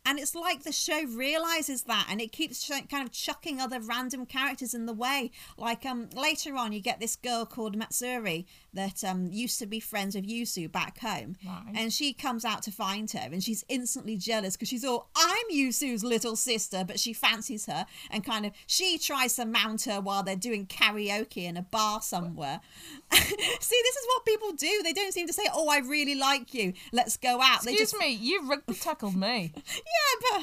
and 0.06 0.18
it's 0.18 0.34
like 0.34 0.62
the 0.62 0.72
show 0.72 1.04
realizes 1.04 1.82
that 1.82 2.06
and 2.10 2.20
it 2.20 2.32
keeps 2.32 2.62
sh- 2.64 2.86
kind 2.90 3.04
of 3.06 3.12
chucking 3.12 3.60
other 3.60 3.80
random 3.80 4.24
characters 4.24 4.72
in 4.74 4.86
the 4.86 4.92
way. 4.92 5.30
Like 5.56 5.84
um 5.84 6.08
later 6.14 6.56
on 6.56 6.72
you 6.72 6.80
get 6.80 6.98
this 7.00 7.16
girl 7.16 7.44
called 7.44 7.76
matsuri 7.76 8.46
that 8.72 9.04
um 9.04 9.28
used 9.30 9.58
to 9.58 9.66
be 9.66 9.80
friends 9.80 10.14
with 10.14 10.26
yuzu 10.26 10.70
back 10.70 10.98
home. 11.00 11.36
Right. 11.46 11.72
and 11.74 11.92
she 11.92 12.12
comes 12.12 12.44
out 12.44 12.62
to 12.62 12.70
find 12.70 13.10
her 13.10 13.28
and 13.30 13.42
she's 13.42 13.64
instantly 13.68 14.16
jealous 14.16 14.56
because 14.56 14.68
she's 14.68 14.84
all 14.84 15.08
i'm 15.16 15.44
yuzu's 15.52 16.02
little 16.04 16.36
sister 16.36 16.84
but 16.86 16.98
she 16.98 17.12
fancies 17.12 17.66
her 17.66 17.84
and 18.10 18.24
kind 18.24 18.46
of 18.46 18.52
she 18.66 18.98
tries 18.98 19.36
to 19.36 19.44
mount 19.44 19.82
her 19.82 20.00
while 20.00 20.22
they're 20.22 20.36
doing 20.36 20.66
karaoke 20.66 21.44
in 21.44 21.56
a 21.56 21.62
bar 21.62 22.00
somewhere. 22.00 22.60
See 23.12 23.80
this 23.82 23.96
is 23.96 24.06
what 24.14 24.24
people 24.24 24.52
do. 24.52 24.80
They 24.82 24.92
don't 24.92 25.12
seem 25.12 25.26
to 25.26 25.32
say 25.32 25.44
oh 25.52 25.68
i 25.68 25.78
really 25.78 26.14
like 26.14 26.54
you. 26.54 26.72
Let's 26.92 27.16
go 27.16 27.40
out. 27.42 27.62
They 27.62 27.72
Excuse 27.72 27.92
just 27.92 28.00
me, 28.00 28.10
you 28.12 28.48
rugby 28.48 28.74
tackled 28.74 29.16
me. 29.16 29.52
yeah, 29.66 29.97
but 30.20 30.42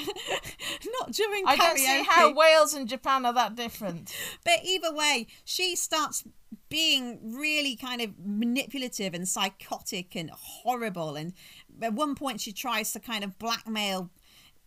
not 1.00 1.12
during 1.12 1.48
I 1.48 1.56
karaoke. 1.56 1.60
don't 1.60 1.78
see 1.78 2.04
how 2.08 2.34
Wales 2.34 2.74
and 2.74 2.88
Japan 2.88 3.26
are 3.26 3.34
that 3.34 3.56
different. 3.56 4.16
But 4.44 4.60
either 4.64 4.94
way, 4.94 5.28
she 5.44 5.76
starts 5.76 6.24
being 6.70 7.20
really 7.36 7.76
kind 7.76 8.02
of 8.02 8.12
manipulative 8.24 9.14
and 9.14 9.28
psychotic 9.28 10.16
and 10.16 10.30
horrible. 10.32 11.16
And 11.16 11.34
at 11.82 11.94
one 11.94 12.16
point, 12.16 12.42
she 12.42 12.52
tries 12.52 12.92
to 12.94 13.00
kind 13.00 13.24
of 13.24 13.38
blackmail 13.38 14.10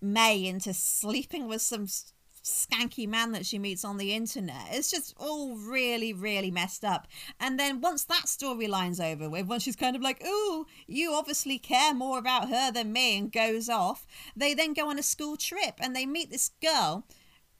Mei 0.00 0.47
into 0.47 0.73
sleeping 0.75 1.49
with 1.49 1.61
some 1.61 1.87
skanky 2.49 3.07
man 3.07 3.33
that 3.33 3.47
she 3.47 3.59
meets 3.59 3.85
on 3.85 3.97
the 3.97 4.14
internet. 4.14 4.69
It's 4.71 4.90
just 4.90 5.14
all 5.19 5.57
really, 5.57 6.12
really 6.12 6.50
messed 6.50 6.85
up. 6.85 7.07
And 7.40 7.59
then 7.59 7.81
once 7.81 8.05
that 8.05 8.26
storyline's 8.26 9.00
over 9.00 9.28
with, 9.28 9.47
once 9.47 9.62
she's 9.62 9.76
kind 9.76 9.97
of 9.97 10.02
like, 10.02 10.25
ooh, 10.26 10.67
you 10.87 11.12
obviously 11.12 11.59
care 11.59 11.95
more 11.95 12.19
about 12.19 12.49
her 12.49 12.71
than 12.73 12.93
me, 12.93 13.19
and 13.19 13.33
goes 13.33 13.69
off, 13.69 14.07
they 14.37 14.55
then 14.55 14.75
go 14.75 14.88
on 14.88 14.99
a 14.99 15.02
school 15.02 15.37
trip 15.37 15.75
and 15.81 15.95
they 15.95 16.07
meet 16.07 16.31
this 16.31 16.50
girl 16.61 17.05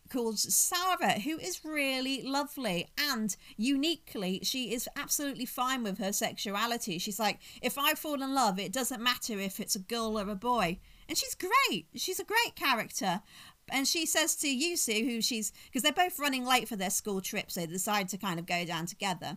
called 0.09 0.39
Sarah, 0.39 1.21
who 1.21 1.39
is 1.39 1.65
really 1.65 2.23
lovely 2.23 2.89
and 2.99 3.37
uniquely, 3.57 4.41
she 4.43 4.73
is 4.73 4.89
absolutely 4.97 5.45
fine 5.45 5.83
with 5.83 5.99
her 5.99 6.13
sexuality. 6.13 6.99
She's 6.99 7.19
like, 7.19 7.41
if 7.63 7.79
I 7.79 7.95
fall 7.95 8.23
in 8.23 8.35
love, 8.35 8.59
it 8.59 8.73
doesn't 8.73 9.03
matter 9.03 9.39
if 9.39 9.61
it's 9.61 9.77
a 9.77 9.81
girl 9.81 10.19
or 10.19 10.29
a 10.29 10.35
boy. 10.35 10.79
And 11.09 11.17
she's 11.17 11.35
great. 11.35 11.87
She's 11.95 12.21
a 12.21 12.25
great 12.25 12.55
character. 12.55 13.23
And 13.71 13.87
she 13.87 14.07
says 14.07 14.35
to 14.37 14.47
Yuzu, 14.47 15.05
who 15.05 15.21
she's 15.21 15.53
because 15.67 15.83
they're 15.83 15.93
both 15.93 16.19
running 16.19 16.45
late 16.45 16.69
for 16.69 16.77
their 16.77 16.91
school 16.91 17.21
trip, 17.21 17.51
so 17.51 17.61
they 17.61 17.67
decide 17.67 18.09
to 18.11 18.19
kind 18.19 18.39
of 18.39 18.47
go 18.47 18.65
down 18.65 18.87
together. 18.87 19.37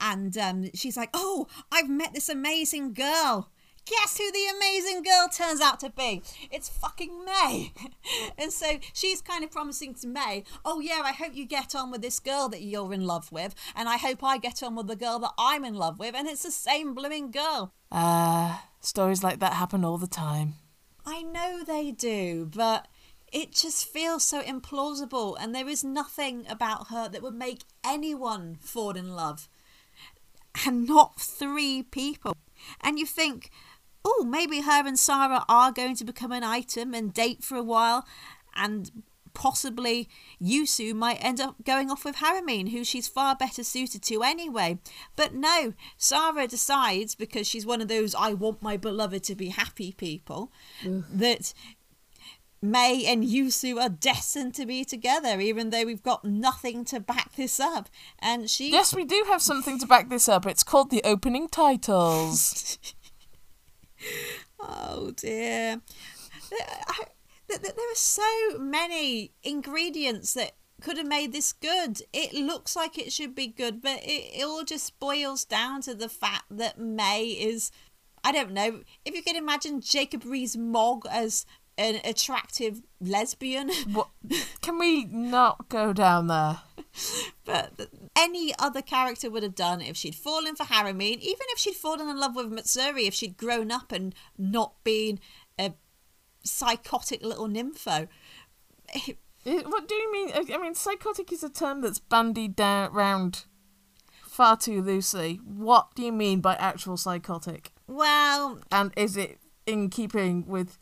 And 0.00 0.36
um, 0.38 0.70
she's 0.74 0.96
like, 0.96 1.10
"Oh, 1.14 1.46
I've 1.70 1.88
met 1.88 2.14
this 2.14 2.28
amazing 2.28 2.94
girl. 2.94 3.50
guess 3.84 4.16
who 4.16 4.30
the 4.30 4.46
amazing 4.56 5.02
girl 5.02 5.28
turns 5.28 5.60
out 5.60 5.80
to 5.80 5.90
be? 5.90 6.22
It's 6.50 6.68
fucking 6.68 7.24
Mei. 7.24 7.72
and 8.38 8.52
so 8.52 8.78
she's 8.92 9.20
kind 9.20 9.44
of 9.44 9.50
promising 9.50 9.94
to 9.94 10.06
Mei, 10.06 10.44
oh 10.64 10.80
yeah, 10.80 11.02
I 11.04 11.12
hope 11.12 11.34
you 11.34 11.46
get 11.46 11.74
on 11.74 11.90
with 11.90 12.02
this 12.02 12.20
girl 12.20 12.48
that 12.50 12.62
you're 12.62 12.92
in 12.92 13.04
love 13.04 13.32
with, 13.32 13.54
and 13.74 13.88
I 13.88 13.96
hope 13.96 14.22
I 14.22 14.38
get 14.38 14.62
on 14.62 14.76
with 14.76 14.86
the 14.86 14.96
girl 14.96 15.18
that 15.20 15.32
I'm 15.38 15.64
in 15.64 15.74
love 15.74 15.98
with, 15.98 16.14
and 16.14 16.28
it's 16.28 16.44
the 16.44 16.50
same 16.50 16.94
blooming 16.94 17.30
girl. 17.30 17.72
Ah, 17.90 18.68
stories 18.80 19.22
like 19.22 19.40
that 19.40 19.54
happen 19.54 19.84
all 19.84 19.98
the 19.98 20.06
time. 20.06 20.54
I 21.04 21.22
know 21.22 21.64
they 21.64 21.90
do, 21.90 22.48
but 22.54 22.86
it 23.32 23.52
just 23.52 23.86
feels 23.86 24.22
so 24.22 24.42
implausible, 24.42 25.36
and 25.40 25.54
there 25.54 25.68
is 25.68 25.82
nothing 25.82 26.44
about 26.48 26.88
her 26.88 27.08
that 27.08 27.22
would 27.22 27.34
make 27.34 27.62
anyone 27.84 28.58
fall 28.60 28.90
in 28.90 29.14
love. 29.14 29.48
And 30.66 30.86
not 30.86 31.18
three 31.18 31.82
people. 31.82 32.36
And 32.82 32.98
you 32.98 33.06
think, 33.06 33.50
oh, 34.04 34.26
maybe 34.28 34.60
her 34.60 34.86
and 34.86 34.98
Sarah 34.98 35.44
are 35.48 35.72
going 35.72 35.96
to 35.96 36.04
become 36.04 36.30
an 36.30 36.44
item 36.44 36.92
and 36.92 37.14
date 37.14 37.42
for 37.42 37.56
a 37.56 37.62
while, 37.62 38.04
and 38.54 38.90
possibly 39.34 40.10
Yuzu 40.42 40.94
might 40.94 41.24
end 41.24 41.40
up 41.40 41.64
going 41.64 41.90
off 41.90 42.04
with 42.04 42.16
Harumin, 42.16 42.70
who 42.70 42.84
she's 42.84 43.08
far 43.08 43.34
better 43.34 43.64
suited 43.64 44.02
to 44.02 44.22
anyway. 44.22 44.78
But 45.16 45.32
no, 45.32 45.72
Sarah 45.96 46.46
decides, 46.46 47.14
because 47.14 47.46
she's 47.46 47.64
one 47.64 47.80
of 47.80 47.88
those 47.88 48.14
I 48.14 48.34
want 48.34 48.60
my 48.60 48.76
beloved 48.76 49.24
to 49.24 49.34
be 49.34 49.48
happy 49.48 49.92
people, 49.92 50.52
that 50.84 51.54
Mei 52.62 53.04
and 53.06 53.24
Yuzu 53.24 53.80
are 53.80 53.88
destined 53.88 54.54
to 54.54 54.64
be 54.64 54.84
together, 54.84 55.40
even 55.40 55.70
though 55.70 55.84
we've 55.84 56.02
got 56.02 56.24
nothing 56.24 56.84
to 56.86 57.00
back 57.00 57.34
this 57.34 57.58
up. 57.58 57.88
And 58.20 58.48
she. 58.48 58.70
Yes, 58.70 58.94
we 58.94 59.04
do 59.04 59.24
have 59.28 59.42
something 59.42 59.80
to 59.80 59.86
back 59.86 60.08
this 60.08 60.28
up. 60.28 60.46
It's 60.46 60.62
called 60.62 60.90
the 60.90 61.02
opening 61.04 61.48
titles. 61.48 62.78
Oh 64.64 65.12
dear. 65.16 65.80
There, 66.50 67.60
are 67.60 67.94
so 67.94 68.58
many 68.58 69.32
ingredients 69.42 70.34
that 70.34 70.52
could 70.80 70.96
have 70.96 71.06
made 71.06 71.32
this 71.32 71.52
good. 71.52 72.02
It 72.12 72.32
looks 72.32 72.76
like 72.76 72.98
it 72.98 73.12
should 73.12 73.34
be 73.34 73.46
good, 73.46 73.82
but 73.82 74.02
it, 74.02 74.38
it 74.38 74.44
all 74.44 74.64
just 74.64 74.98
boils 74.98 75.44
down 75.44 75.82
to 75.82 75.94
the 75.94 76.08
fact 76.08 76.44
that 76.50 76.78
Mei 76.78 77.24
is. 77.24 77.70
I 78.24 78.30
don't 78.30 78.52
know. 78.52 78.82
If 79.04 79.14
you 79.14 79.22
can 79.22 79.36
imagine 79.36 79.80
Jacob 79.80 80.24
Rees-Mogg 80.24 81.06
as 81.10 81.44
an 81.78 82.00
attractive 82.04 82.82
lesbian. 83.00 83.70
what? 83.92 84.08
Can 84.60 84.78
we 84.78 85.04
not 85.04 85.68
go 85.68 85.92
down 85.92 86.26
there? 86.26 86.60
but 87.44 87.88
any 88.16 88.54
other 88.58 88.82
character 88.82 89.30
would 89.30 89.42
have 89.42 89.54
done 89.54 89.80
if 89.80 89.96
she'd 89.96 90.14
fallen 90.14 90.54
for 90.54 90.64
Harumin, 90.64 91.18
even 91.20 91.46
if 91.48 91.58
she'd 91.58 91.74
fallen 91.74 92.08
in 92.08 92.18
love 92.18 92.36
with 92.36 92.52
Matsuri, 92.52 93.06
if 93.06 93.14
she'd 93.14 93.36
grown 93.36 93.70
up 93.70 93.92
and 93.92 94.14
not 94.36 94.74
been 94.84 95.18
a 95.58 95.72
psychotic 96.44 97.22
little 97.22 97.48
nympho. 97.48 98.08
What 99.44 99.88
do 99.88 99.94
you 99.94 100.12
mean? 100.12 100.30
I 100.34 100.58
mean, 100.58 100.74
psychotic 100.74 101.32
is 101.32 101.42
a 101.42 101.48
term 101.48 101.80
that's 101.80 101.98
bandied 101.98 102.54
down 102.54 102.92
around 102.92 103.46
far 104.22 104.56
too 104.56 104.80
loosely. 104.80 105.40
What 105.44 105.94
do 105.94 106.02
you 106.02 106.12
mean 106.12 106.40
by 106.40 106.54
actual 106.54 106.96
psychotic? 106.96 107.72
Well, 107.88 108.60
and 108.70 108.92
is 108.96 109.16
it 109.16 109.38
in 109.66 109.90
keeping 109.90 110.46
with 110.46 110.78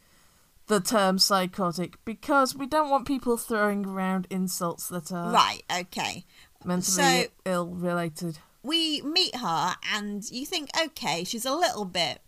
the 0.70 0.80
term 0.80 1.18
psychotic? 1.18 2.02
Because 2.04 2.54
we 2.54 2.66
don't 2.66 2.88
want 2.88 3.06
people 3.06 3.36
throwing 3.36 3.84
around 3.84 4.26
insults 4.30 4.88
that 4.88 5.12
are 5.12 5.32
right. 5.32 5.62
Okay, 5.80 6.24
mentally 6.64 7.24
so, 7.24 7.24
ill 7.44 7.66
related. 7.66 8.38
We 8.62 9.02
meet 9.02 9.36
her, 9.36 9.74
and 9.92 10.28
you 10.30 10.46
think, 10.46 10.70
okay, 10.80 11.24
she's 11.24 11.44
a 11.44 11.54
little 11.54 11.84
bit 11.84 12.20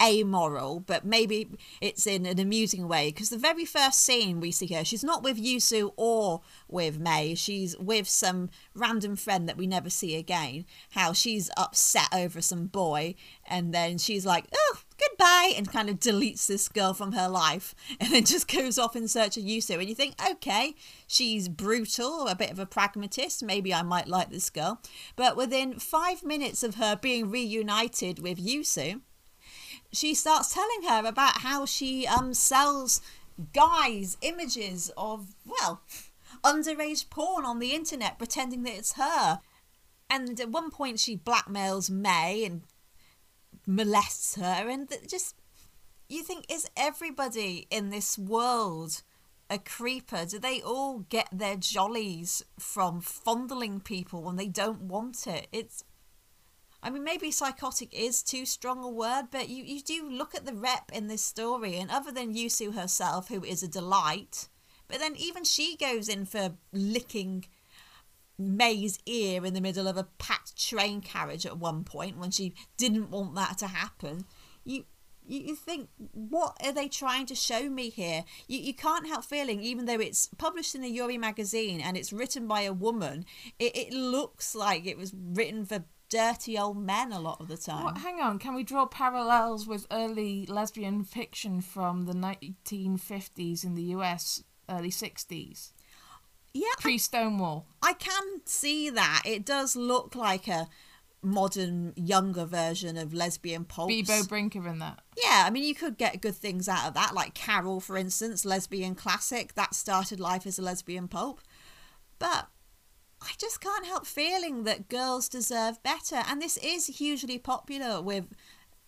amoral, 0.00 0.80
but 0.80 1.04
maybe 1.04 1.48
it's 1.80 2.06
in 2.06 2.26
an 2.26 2.38
amusing 2.38 2.86
way 2.86 3.10
because 3.10 3.30
the 3.30 3.38
very 3.38 3.64
first 3.64 3.98
scene 4.02 4.40
we 4.40 4.50
see 4.50 4.66
her, 4.68 4.84
she's 4.84 5.02
not 5.02 5.22
with 5.22 5.42
Yuzu 5.42 5.92
or 5.96 6.42
with 6.68 6.98
Mei. 7.00 7.34
She's 7.34 7.76
with 7.78 8.08
some 8.08 8.50
random 8.74 9.16
friend 9.16 9.48
that 9.48 9.56
we 9.56 9.66
never 9.66 9.90
see 9.90 10.14
again. 10.14 10.66
How 10.90 11.12
she's 11.12 11.50
upset 11.56 12.08
over 12.14 12.40
some 12.40 12.66
boy, 12.66 13.16
and 13.46 13.74
then 13.74 13.98
she's 13.98 14.24
like, 14.24 14.46
"Oh, 14.54 14.78
goodbye," 15.18 15.54
and 15.56 15.70
kind 15.70 15.88
of 15.88 15.98
deletes 15.98 16.46
this 16.46 16.68
girl 16.68 16.94
from 16.94 17.12
her 17.12 17.28
life, 17.28 17.74
and 18.00 18.12
then 18.12 18.24
just 18.24 18.52
goes 18.52 18.78
off 18.78 18.96
in 18.96 19.08
search 19.08 19.36
of 19.36 19.44
Yuzu. 19.44 19.78
And 19.78 19.88
you 19.88 19.94
think, 19.94 20.14
okay, 20.30 20.74
she's 21.06 21.48
brutal, 21.48 22.28
a 22.28 22.34
bit 22.34 22.50
of 22.50 22.58
a 22.58 22.66
pragmatist. 22.66 23.42
Maybe 23.42 23.72
I 23.72 23.82
might 23.82 24.08
like 24.08 24.30
this 24.30 24.50
girl. 24.50 24.80
But 25.16 25.36
within 25.36 25.78
five 25.78 26.22
minutes 26.22 26.62
of 26.62 26.76
her 26.76 26.96
being 26.96 27.30
reunited 27.30 28.18
with 28.18 28.38
Yuzu 28.38 29.00
she 29.92 30.14
starts 30.14 30.52
telling 30.52 30.82
her 30.88 31.06
about 31.06 31.38
how 31.38 31.64
she 31.64 32.06
um 32.06 32.34
sells 32.34 33.00
guys 33.52 34.16
images 34.22 34.90
of 34.96 35.34
well 35.44 35.82
underage 36.44 37.08
porn 37.10 37.44
on 37.44 37.58
the 37.58 37.72
internet 37.72 38.18
pretending 38.18 38.62
that 38.62 38.74
it's 38.74 38.92
her 38.92 39.40
and 40.08 40.38
at 40.40 40.50
one 40.50 40.70
point 40.70 41.00
she 41.00 41.16
blackmails 41.16 41.90
mei 41.90 42.44
and 42.44 42.62
molests 43.66 44.36
her 44.36 44.68
and 44.68 44.88
just 45.08 45.34
you 46.08 46.22
think 46.22 46.46
is 46.48 46.68
everybody 46.76 47.66
in 47.70 47.90
this 47.90 48.16
world 48.16 49.02
a 49.50 49.58
creeper? 49.58 50.24
Do 50.24 50.38
they 50.38 50.60
all 50.60 51.00
get 51.08 51.28
their 51.32 51.56
jollies 51.56 52.42
from 52.58 53.00
fondling 53.00 53.80
people 53.80 54.22
when 54.22 54.36
they 54.36 54.48
don't 54.48 54.82
want 54.82 55.26
it? 55.26 55.48
It's 55.52 55.84
I 56.82 56.90
mean, 56.90 57.02
maybe 57.02 57.32
psychotic 57.32 57.92
is 57.92 58.22
too 58.22 58.46
strong 58.46 58.84
a 58.84 58.88
word, 58.88 59.24
but 59.32 59.48
you, 59.48 59.64
you 59.64 59.80
do 59.80 60.08
look 60.08 60.36
at 60.36 60.46
the 60.46 60.54
rep 60.54 60.92
in 60.92 61.08
this 61.08 61.24
story, 61.24 61.76
and 61.76 61.90
other 61.90 62.12
than 62.12 62.34
Yuzu 62.34 62.74
herself, 62.74 63.28
who 63.28 63.42
is 63.42 63.62
a 63.62 63.68
delight, 63.68 64.48
but 64.86 65.00
then 65.00 65.16
even 65.16 65.42
she 65.42 65.76
goes 65.76 66.08
in 66.08 66.26
for 66.26 66.54
licking 66.72 67.46
Mei's 68.38 68.98
ear 69.06 69.44
in 69.44 69.54
the 69.54 69.60
middle 69.60 69.88
of 69.88 69.96
a 69.96 70.08
packed 70.18 70.56
train 70.56 71.00
carriage 71.00 71.46
at 71.46 71.58
one 71.58 71.84
point 71.84 72.18
when 72.18 72.30
she 72.30 72.54
didn't 72.76 73.10
want 73.10 73.34
that 73.34 73.58
to 73.58 73.66
happen. 73.68 74.24
You 74.64 74.84
you 75.28 75.56
think 75.56 75.88
what 76.12 76.56
are 76.64 76.72
they 76.72 76.86
trying 76.86 77.26
to 77.26 77.34
show 77.34 77.68
me 77.68 77.90
here 77.90 78.22
you, 78.46 78.60
you 78.60 78.72
can't 78.72 79.08
help 79.08 79.24
feeling 79.24 79.60
even 79.60 79.84
though 79.84 79.98
it's 79.98 80.28
published 80.38 80.76
in 80.76 80.84
a 80.84 80.86
yuri 80.86 81.18
magazine 81.18 81.80
and 81.80 81.96
it's 81.96 82.12
written 82.12 82.46
by 82.46 82.60
a 82.60 82.72
woman 82.72 83.24
it, 83.58 83.76
it 83.76 83.92
looks 83.92 84.54
like 84.54 84.86
it 84.86 84.96
was 84.96 85.12
written 85.12 85.64
for 85.64 85.84
dirty 86.08 86.58
old 86.58 86.76
men 86.76 87.12
a 87.12 87.20
lot 87.20 87.40
of 87.40 87.48
the 87.48 87.56
time. 87.56 87.96
Hang 87.96 88.20
on, 88.20 88.38
can 88.38 88.54
we 88.54 88.62
draw 88.62 88.86
parallels 88.86 89.66
with 89.66 89.86
early 89.90 90.46
lesbian 90.46 91.04
fiction 91.04 91.60
from 91.60 92.04
the 92.04 92.12
1950s 92.12 93.64
in 93.64 93.74
the 93.74 93.82
US, 93.82 94.42
early 94.68 94.90
60s? 94.90 95.72
Yeah. 96.56 96.74
Pre 96.78 96.98
Stonewall. 96.98 97.66
I 97.82 97.92
can 97.92 98.40
see 98.44 98.90
that. 98.90 99.22
It 99.24 99.44
does 99.44 99.76
look 99.76 100.14
like 100.14 100.48
a 100.48 100.68
modern, 101.22 101.92
younger 101.96 102.44
version 102.44 102.96
of 102.96 103.12
lesbian 103.12 103.64
pulp. 103.64 103.90
Beebo 103.90 104.28
Brinker 104.28 104.66
in 104.66 104.78
that. 104.78 105.00
Yeah, 105.22 105.44
I 105.46 105.50
mean, 105.50 105.64
you 105.64 105.74
could 105.74 105.98
get 105.98 106.22
good 106.22 106.36
things 106.36 106.68
out 106.68 106.88
of 106.88 106.94
that, 106.94 107.14
like 107.14 107.34
Carol, 107.34 107.80
for 107.80 107.96
instance, 107.96 108.44
lesbian 108.44 108.94
classic. 108.94 109.54
That 109.54 109.74
started 109.74 110.20
life 110.20 110.46
as 110.46 110.58
a 110.58 110.62
lesbian 110.62 111.08
pulp. 111.08 111.40
But 112.18 112.48
I 113.20 113.32
just 113.38 113.60
can't 113.60 113.86
help 113.86 114.06
feeling 114.06 114.64
that 114.64 114.88
girls 114.88 115.28
deserve 115.28 115.82
better. 115.82 116.22
And 116.28 116.40
this 116.40 116.56
is 116.58 116.86
hugely 116.86 117.38
popular 117.38 118.00
with 118.00 118.26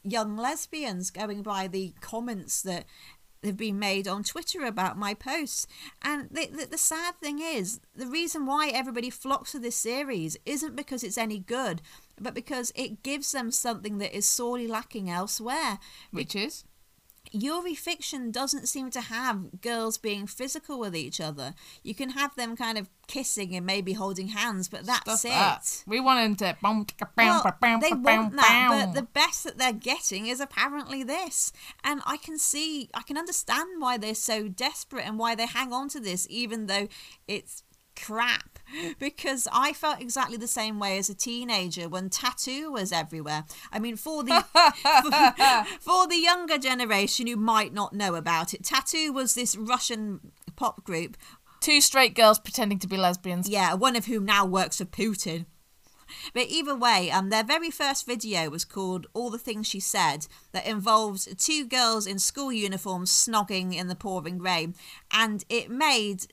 young 0.02 0.36
lesbians 0.36 1.10
going 1.10 1.42
by 1.42 1.66
the 1.66 1.94
comments 2.00 2.62
that 2.62 2.84
have 3.44 3.56
been 3.56 3.78
made 3.78 4.08
on 4.08 4.24
Twitter 4.24 4.64
about 4.64 4.98
my 4.98 5.14
posts. 5.14 5.66
And 6.02 6.28
the, 6.30 6.46
the, 6.46 6.66
the, 6.66 6.78
sad 6.78 7.14
thing 7.20 7.40
is, 7.40 7.80
the 7.94 8.06
reason 8.06 8.46
why 8.46 8.68
everybody 8.68 9.10
flocks 9.10 9.52
to 9.52 9.58
this 9.58 9.76
series 9.76 10.36
isn't 10.44 10.76
because 10.76 11.02
it's 11.02 11.18
any 11.18 11.38
good, 11.38 11.82
but 12.20 12.34
because 12.34 12.72
it 12.74 13.02
gives 13.02 13.32
them 13.32 13.50
something 13.50 13.98
that 13.98 14.16
is 14.16 14.26
sorely 14.26 14.66
lacking 14.66 15.08
elsewhere. 15.08 15.78
Which 16.10 16.34
is? 16.34 16.64
Yuri 17.32 17.74
fiction 17.74 18.30
doesn't 18.30 18.68
seem 18.68 18.90
to 18.90 19.00
have 19.00 19.60
girls 19.60 19.98
being 19.98 20.26
physical 20.26 20.78
with 20.78 20.96
each 20.96 21.20
other. 21.20 21.54
You 21.82 21.94
can 21.94 22.10
have 22.10 22.34
them 22.34 22.56
kind 22.56 22.78
of 22.78 22.88
kissing 23.06 23.54
and 23.54 23.64
maybe 23.64 23.94
holding 23.94 24.28
hands, 24.28 24.68
but 24.68 24.84
that's 24.84 25.24
it. 25.24 25.30
That. 25.30 25.84
We 25.86 26.00
want 26.00 26.38
them 26.38 26.48
to. 26.48 26.56
Well, 26.62 27.42
they 27.80 27.92
want 27.92 28.36
that, 28.36 28.68
but 28.70 28.94
the 28.94 29.06
best 29.06 29.44
that 29.44 29.58
they're 29.58 29.72
getting 29.72 30.26
is 30.26 30.40
apparently 30.40 31.02
this. 31.02 31.52
And 31.82 32.00
I 32.06 32.16
can 32.16 32.38
see, 32.38 32.90
I 32.94 33.02
can 33.02 33.16
understand 33.16 33.80
why 33.80 33.98
they're 33.98 34.14
so 34.14 34.48
desperate 34.48 35.06
and 35.06 35.18
why 35.18 35.34
they 35.34 35.46
hang 35.46 35.72
on 35.72 35.88
to 35.90 36.00
this, 36.00 36.26
even 36.30 36.66
though 36.66 36.88
it's 37.26 37.62
crap 37.96 38.57
because 38.98 39.48
I 39.52 39.72
felt 39.72 40.00
exactly 40.00 40.36
the 40.36 40.46
same 40.46 40.78
way 40.78 40.98
as 40.98 41.08
a 41.08 41.14
teenager 41.14 41.88
when 41.88 42.10
t.A.T.u. 42.10 42.72
was 42.72 42.92
everywhere. 42.92 43.44
I 43.72 43.78
mean, 43.78 43.96
for 43.96 44.22
the 44.22 44.44
for, 44.52 45.66
for, 45.80 46.06
the 46.08 46.20
younger 46.20 46.58
generation 46.58 47.26
who 47.26 47.36
might 47.36 47.72
not 47.72 47.92
know 47.92 48.14
about 48.14 48.54
it, 48.54 48.64
t.A.T.u. 48.64 49.12
was 49.12 49.34
this 49.34 49.56
Russian 49.56 50.20
pop 50.56 50.84
group. 50.84 51.16
Two 51.60 51.80
straight 51.80 52.14
girls 52.14 52.38
pretending 52.38 52.78
to 52.80 52.88
be 52.88 52.96
lesbians. 52.96 53.48
Yeah, 53.48 53.74
one 53.74 53.96
of 53.96 54.06
whom 54.06 54.24
now 54.24 54.46
works 54.46 54.78
for 54.78 54.84
Putin. 54.84 55.46
But 56.32 56.46
either 56.48 56.74
way, 56.74 57.10
um, 57.10 57.28
their 57.30 57.44
very 57.44 57.70
first 57.70 58.06
video 58.06 58.48
was 58.48 58.64
called 58.64 59.06
All 59.12 59.28
the 59.28 59.38
Things 59.38 59.66
She 59.66 59.80
Said, 59.80 60.26
that 60.52 60.66
involved 60.66 61.38
two 61.38 61.66
girls 61.66 62.06
in 62.06 62.18
school 62.18 62.52
uniforms 62.52 63.10
snogging 63.10 63.74
in 63.74 63.88
the 63.88 63.94
pouring 63.94 64.38
rain. 64.38 64.74
And 65.12 65.44
it 65.48 65.70
made 65.70 66.28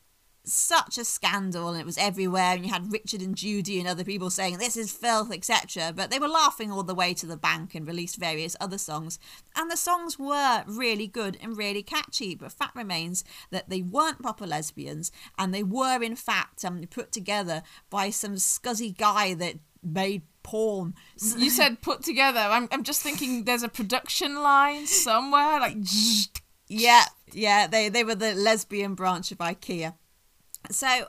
such 0.48 0.98
a 0.98 1.06
scandal 1.06 1.70
and 1.70 1.80
it 1.80 1.86
was 1.86 1.98
everywhere 1.98 2.54
and 2.54 2.66
you 2.66 2.72
had 2.72 2.92
richard 2.92 3.22
and 3.22 3.36
judy 3.36 3.80
and 3.80 3.88
other 3.88 4.04
people 4.04 4.30
saying 4.30 4.58
this 4.58 4.78
is 4.78 4.92
filth 4.92 5.32
etc 5.32 5.92
but 5.96 6.10
they 6.12 6.20
were 6.20 6.28
laughing 6.28 6.72
all 6.72 6.84
the 6.84 6.96
way 6.96 7.14
to 7.14 7.26
the 7.26 7.38
bank 7.38 7.76
and 7.76 7.88
released 7.88 8.18
various 8.18 8.56
other 8.60 8.78
songs 8.78 9.20
and 9.56 9.70
the 9.70 9.78
songs 9.78 10.18
were 10.20 10.64
really 10.68 11.08
good 11.08 11.38
and 11.42 11.58
really 11.58 11.84
catchy 11.84 12.36
but 12.36 12.52
fact 12.52 12.76
remains 12.76 13.24
that 13.52 13.70
they 13.70 13.82
weren't 13.82 14.22
proper 14.22 14.46
lesbians 14.46 15.12
and 15.38 15.54
they 15.54 15.64
were 15.64 16.02
in 16.02 16.16
fact 16.16 16.64
um, 16.64 16.84
put 16.90 17.12
together 17.12 17.62
by 17.90 18.10
some 18.10 18.36
scuzzy 18.36 18.96
guy 18.96 19.34
that 19.34 19.56
made 19.84 20.24
porn 20.44 20.94
You 21.38 21.50
said 21.50 21.82
put 21.82 22.04
together. 22.04 22.40
I'm, 22.40 22.68
I'm 22.72 22.84
just 22.84 23.02
thinking 23.02 23.46
there's 23.46 23.64
a 23.64 23.70
production 23.70 24.36
line 24.44 24.86
somewhere. 24.86 25.60
Like, 25.60 25.78
Yeah, 26.68 27.06
yeah, 27.32 27.68
they 27.68 27.90
they 27.90 28.04
were 28.04 28.16
the 28.16 28.34
lesbian 28.34 28.96
branch 28.96 29.32
of 29.32 29.38
IKEA. 29.38 29.94
So 30.72 31.08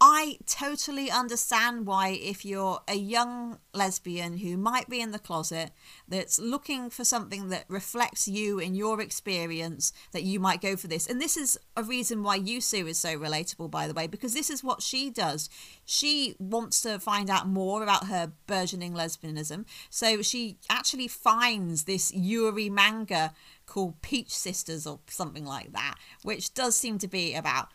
I 0.00 0.38
totally 0.46 1.10
understand 1.10 1.84
why 1.84 2.10
if 2.10 2.44
you're 2.44 2.80
a 2.86 2.94
young 2.94 3.58
lesbian 3.74 4.38
who 4.38 4.56
might 4.56 4.88
be 4.88 5.00
in 5.00 5.10
the 5.10 5.18
closet 5.18 5.72
that's 6.06 6.38
looking 6.38 6.88
for 6.88 7.02
something 7.02 7.48
that 7.48 7.64
reflects 7.66 8.28
you 8.28 8.60
and 8.60 8.76
your 8.76 9.00
experience 9.00 9.92
that 10.12 10.22
you 10.22 10.38
might 10.38 10.60
go 10.60 10.76
for 10.76 10.86
this. 10.86 11.08
And 11.08 11.20
this 11.20 11.36
is 11.36 11.58
a 11.76 11.82
reason 11.82 12.22
why 12.22 12.38
Yuzu 12.38 12.86
is 12.86 13.00
so 13.00 13.18
relatable 13.18 13.72
by 13.72 13.88
the 13.88 13.94
way 13.94 14.06
because 14.06 14.34
this 14.34 14.50
is 14.50 14.62
what 14.62 14.82
she 14.82 15.10
does. 15.10 15.50
She 15.84 16.36
wants 16.38 16.80
to 16.82 17.00
find 17.00 17.28
out 17.28 17.48
more 17.48 17.82
about 17.82 18.06
her 18.06 18.30
burgeoning 18.46 18.92
lesbianism. 18.92 19.64
So 19.90 20.22
she 20.22 20.58
actually 20.70 21.08
finds 21.08 21.84
this 21.84 22.14
Yuri 22.14 22.70
manga 22.70 23.32
called 23.66 24.00
Peach 24.00 24.30
Sisters 24.30 24.86
or 24.86 25.00
something 25.08 25.44
like 25.44 25.72
that, 25.72 25.96
which 26.22 26.54
does 26.54 26.76
seem 26.76 26.98
to 26.98 27.08
be 27.08 27.34
about 27.34 27.72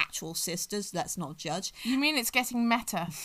actual 0.00 0.34
sisters. 0.34 0.92
Let's 0.94 1.16
not 1.16 1.36
judge. 1.36 1.72
you 1.84 1.98
mean 1.98 2.16
it's 2.16 2.30
getting 2.30 2.68
meta? 2.68 3.08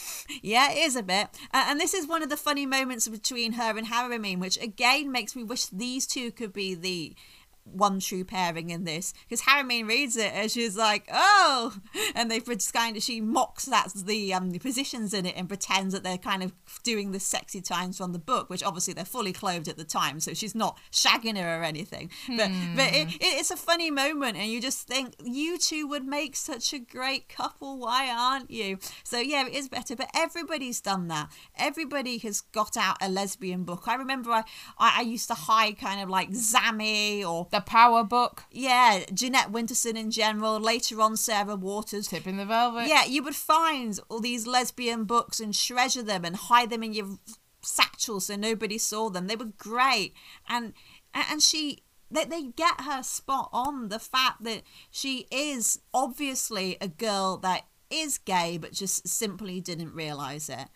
Yeah, 0.41 0.71
it 0.71 0.77
is 0.77 0.95
a 0.95 1.03
bit. 1.03 1.27
Uh, 1.53 1.65
and 1.69 1.79
this 1.79 1.93
is 1.93 2.07
one 2.07 2.21
of 2.21 2.29
the 2.29 2.37
funny 2.37 2.65
moments 2.65 3.07
between 3.07 3.53
her 3.53 3.77
and 3.77 3.87
Harumin, 3.87 4.39
which 4.39 4.61
again 4.61 5.11
makes 5.11 5.35
me 5.35 5.43
wish 5.43 5.67
these 5.67 6.05
two 6.05 6.31
could 6.31 6.53
be 6.53 6.75
the 6.75 7.15
one 7.65 7.99
true 7.99 8.23
pairing 8.23 8.69
in 8.69 8.83
this 8.83 9.13
because 9.27 9.41
Harumin 9.41 9.87
reads 9.87 10.15
it 10.15 10.31
and 10.33 10.49
she's 10.51 10.77
like, 10.77 11.07
"Oh," 11.11 11.75
and 12.15 12.29
they 12.29 12.39
just 12.39 12.73
kind 12.73 12.95
of 12.95 13.03
she 13.03 13.21
mocks 13.21 13.65
that 13.65 13.91
the 13.93 14.33
um 14.33 14.51
the 14.51 14.59
positions 14.59 15.13
in 15.13 15.25
it 15.25 15.35
and 15.35 15.47
pretends 15.47 15.93
that 15.93 16.03
they're 16.03 16.17
kind 16.17 16.43
of 16.43 16.53
doing 16.83 17.11
the 17.11 17.19
sexy 17.19 17.61
times 17.61 17.97
from 17.97 18.13
the 18.13 18.19
book, 18.19 18.49
which 18.49 18.63
obviously 18.63 18.93
they're 18.93 19.05
fully 19.05 19.33
clothed 19.33 19.67
at 19.67 19.77
the 19.77 19.83
time, 19.83 20.19
so 20.19 20.33
she's 20.33 20.55
not 20.55 20.77
shagging 20.91 21.37
her 21.37 21.59
or 21.59 21.63
anything. 21.63 22.09
But 22.27 22.51
but 22.75 22.93
it, 22.93 23.15
it, 23.15 23.21
it's 23.21 23.51
a 23.51 23.57
funny 23.57 23.91
moment, 23.91 24.37
and 24.37 24.47
you 24.49 24.61
just 24.61 24.87
think 24.87 25.15
you 25.23 25.57
two 25.57 25.87
would 25.87 26.05
make 26.05 26.35
such 26.35 26.73
a 26.73 26.79
great 26.79 27.29
couple. 27.29 27.79
Why 27.79 28.09
aren't 28.09 28.51
you? 28.51 28.77
So 29.03 29.19
yeah, 29.19 29.47
it 29.47 29.53
is 29.53 29.69
better. 29.69 29.95
But 29.95 30.09
everybody's 30.15 30.81
done 30.81 31.07
that. 31.07 31.29
Everybody 31.57 32.17
has 32.19 32.41
got 32.41 32.77
out 32.77 32.97
a 33.01 33.09
lesbian 33.09 33.63
book. 33.63 33.87
I 33.87 33.95
remember 33.95 34.31
I 34.31 34.43
I, 34.77 34.99
I 34.99 35.01
used 35.01 35.27
to 35.29 35.33
hide 35.33 35.77
kind 35.77 36.01
of 36.01 36.09
like 36.09 36.29
Zami 36.31 37.25
or 37.25 37.45
The 37.55 37.61
Power 37.61 38.03
Book, 38.03 38.43
yeah, 38.51 39.05
Jeanette 39.13 39.49
Winterson 39.49 39.95
in 39.95 40.11
general, 40.11 40.59
later 40.59 40.99
on 41.01 41.15
Sarah 41.15 41.55
Waters. 41.55 42.09
Tipping 42.09 42.35
the 42.35 42.45
Velvet. 42.45 42.87
Yeah, 42.87 43.05
you 43.05 43.23
would 43.23 43.35
find 43.35 43.97
all 44.09 44.19
these 44.19 44.45
lesbian 44.45 45.05
books 45.05 45.39
and 45.39 45.53
treasure 45.53 46.03
them 46.03 46.25
and 46.25 46.35
hide 46.35 46.69
them 46.69 46.83
in 46.83 46.91
your 46.91 47.17
satchel 47.61 48.19
so 48.19 48.35
nobody 48.35 48.77
saw 48.77 49.09
them. 49.09 49.27
They 49.27 49.37
were 49.37 49.53
great. 49.57 50.13
And 50.49 50.73
and 51.13 51.41
she 51.41 51.83
they, 52.11 52.25
they 52.25 52.43
get 52.43 52.81
her 52.81 53.01
spot 53.01 53.49
on 53.53 53.87
the 53.87 53.99
fact 53.99 54.43
that 54.43 54.63
she 54.91 55.25
is 55.31 55.79
obviously 55.93 56.75
a 56.81 56.89
girl 56.89 57.37
that 57.37 57.67
is 57.89 58.17
gay 58.17 58.57
but 58.57 58.73
just 58.73 59.07
simply 59.07 59.61
didn't 59.61 59.93
realize 59.93 60.49
it 60.49 60.67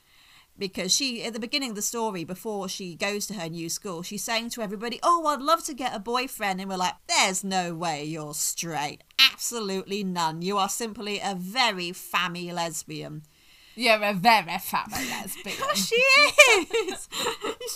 because 0.59 0.93
she 0.93 1.23
at 1.23 1.33
the 1.33 1.39
beginning 1.39 1.71
of 1.71 1.75
the 1.75 1.81
story 1.81 2.23
before 2.23 2.69
she 2.69 2.95
goes 2.95 3.25
to 3.25 3.33
her 3.33 3.49
new 3.49 3.69
school 3.69 4.03
she's 4.03 4.23
saying 4.23 4.49
to 4.49 4.61
everybody 4.61 4.99
oh 5.01 5.25
i'd 5.27 5.41
love 5.41 5.63
to 5.63 5.73
get 5.73 5.95
a 5.95 5.99
boyfriend 5.99 6.59
and 6.59 6.69
we're 6.69 6.77
like 6.77 6.95
there's 7.07 7.43
no 7.43 7.73
way 7.73 8.03
you're 8.03 8.33
straight. 8.33 9.03
Absolutely 9.19 10.03
none. 10.03 10.41
You 10.41 10.57
are 10.57 10.69
simply 10.69 11.19
a 11.19 11.35
very 11.35 11.91
fammy 11.91 12.51
lesbian. 12.53 13.23
You're 13.75 14.03
a 14.03 14.13
very 14.13 14.57
fat 14.57 14.89
lesbian. 14.91 15.57
she 15.75 15.95
is. 15.95 17.09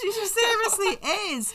She 0.01 0.11
seriously 0.11 1.09
is. 1.31 1.53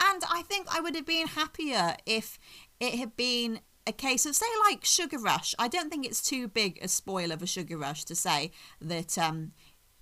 And 0.00 0.22
i 0.30 0.42
think 0.42 0.66
i 0.74 0.80
would 0.80 0.96
have 0.96 1.06
been 1.06 1.28
happier 1.28 1.96
if 2.04 2.38
it 2.80 2.94
had 2.94 3.14
been 3.14 3.60
a 3.86 3.92
case 3.92 4.26
of 4.26 4.34
say 4.34 4.46
like 4.66 4.84
sugar 4.84 5.18
rush. 5.18 5.54
I 5.58 5.68
don't 5.68 5.90
think 5.90 6.06
it's 6.06 6.22
too 6.22 6.48
big 6.48 6.78
a 6.82 6.88
spoiler 6.88 7.36
a 7.40 7.46
sugar 7.46 7.76
rush 7.76 8.04
to 8.06 8.14
say 8.14 8.50
that 8.80 9.18
um 9.18 9.52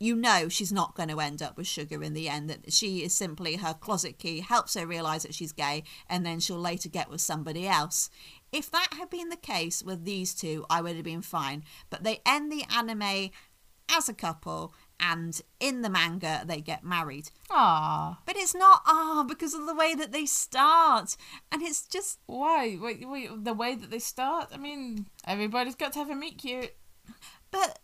you 0.03 0.17
know 0.17 0.49
she's 0.49 0.73
not 0.73 0.97
going 0.97 1.09
to 1.09 1.21
end 1.21 1.41
up 1.41 1.57
with 1.57 1.67
sugar 1.67 2.03
in 2.03 2.13
the 2.13 2.29
end 2.29 2.51
that 2.51 2.73
she 2.73 3.05
is 3.05 3.15
simply 3.15 3.57
her 3.57 3.73
closet 3.73 4.19
key 4.19 4.41
helps 4.41 4.75
her 4.75 4.85
realize 4.85 5.23
that 5.23 5.35
she's 5.35 5.53
gay 5.53 5.85
and 6.09 6.27
then 6.27 6.41
she'll 6.41 6.59
later 6.59 6.89
get 6.89 7.09
with 7.09 7.21
somebody 7.21 7.69
else 7.69 8.11
if 8.51 8.69
that 8.71 8.89
had 8.99 9.09
been 9.09 9.29
the 9.29 9.37
case 9.37 9.83
with 9.83 10.05
these 10.05 10.35
two 10.35 10.65
i 10.69 10.81
would 10.81 10.97
have 10.97 11.05
been 11.05 11.23
fine 11.23 11.63
but 11.89 12.03
they 12.03 12.21
end 12.27 12.51
the 12.51 12.65
anime 12.75 13.31
as 13.89 14.09
a 14.09 14.15
couple 14.15 14.75
and 14.99 15.41
in 15.61 15.83
the 15.83 15.91
manga 15.91 16.43
they 16.47 16.61
get 16.61 16.83
married 16.83 17.31
Ah, 17.51 18.19
but 18.27 18.37
it's 18.37 18.55
not 18.55 18.83
ah 18.87 19.25
because 19.29 19.55
of 19.55 19.67
the 19.67 19.75
way 19.75 19.95
that 19.95 20.11
they 20.11 20.27
start 20.27 21.17
and 21.53 21.63
it's 21.63 21.87
just 21.87 22.19
Why? 22.27 22.77
Wait, 22.81 23.09
wait. 23.09 23.45
The 23.45 23.53
way 23.53 23.75
that 23.75 23.91
they 23.91 23.99
start. 23.99 24.49
I 24.53 24.57
mean, 24.57 25.07
everybody's 25.27 25.75
got 25.75 25.93
to 25.93 25.99
have 25.99 26.11
a 26.11 26.15
meet 26.15 26.39
cute. 26.39 26.73
But 27.51 27.79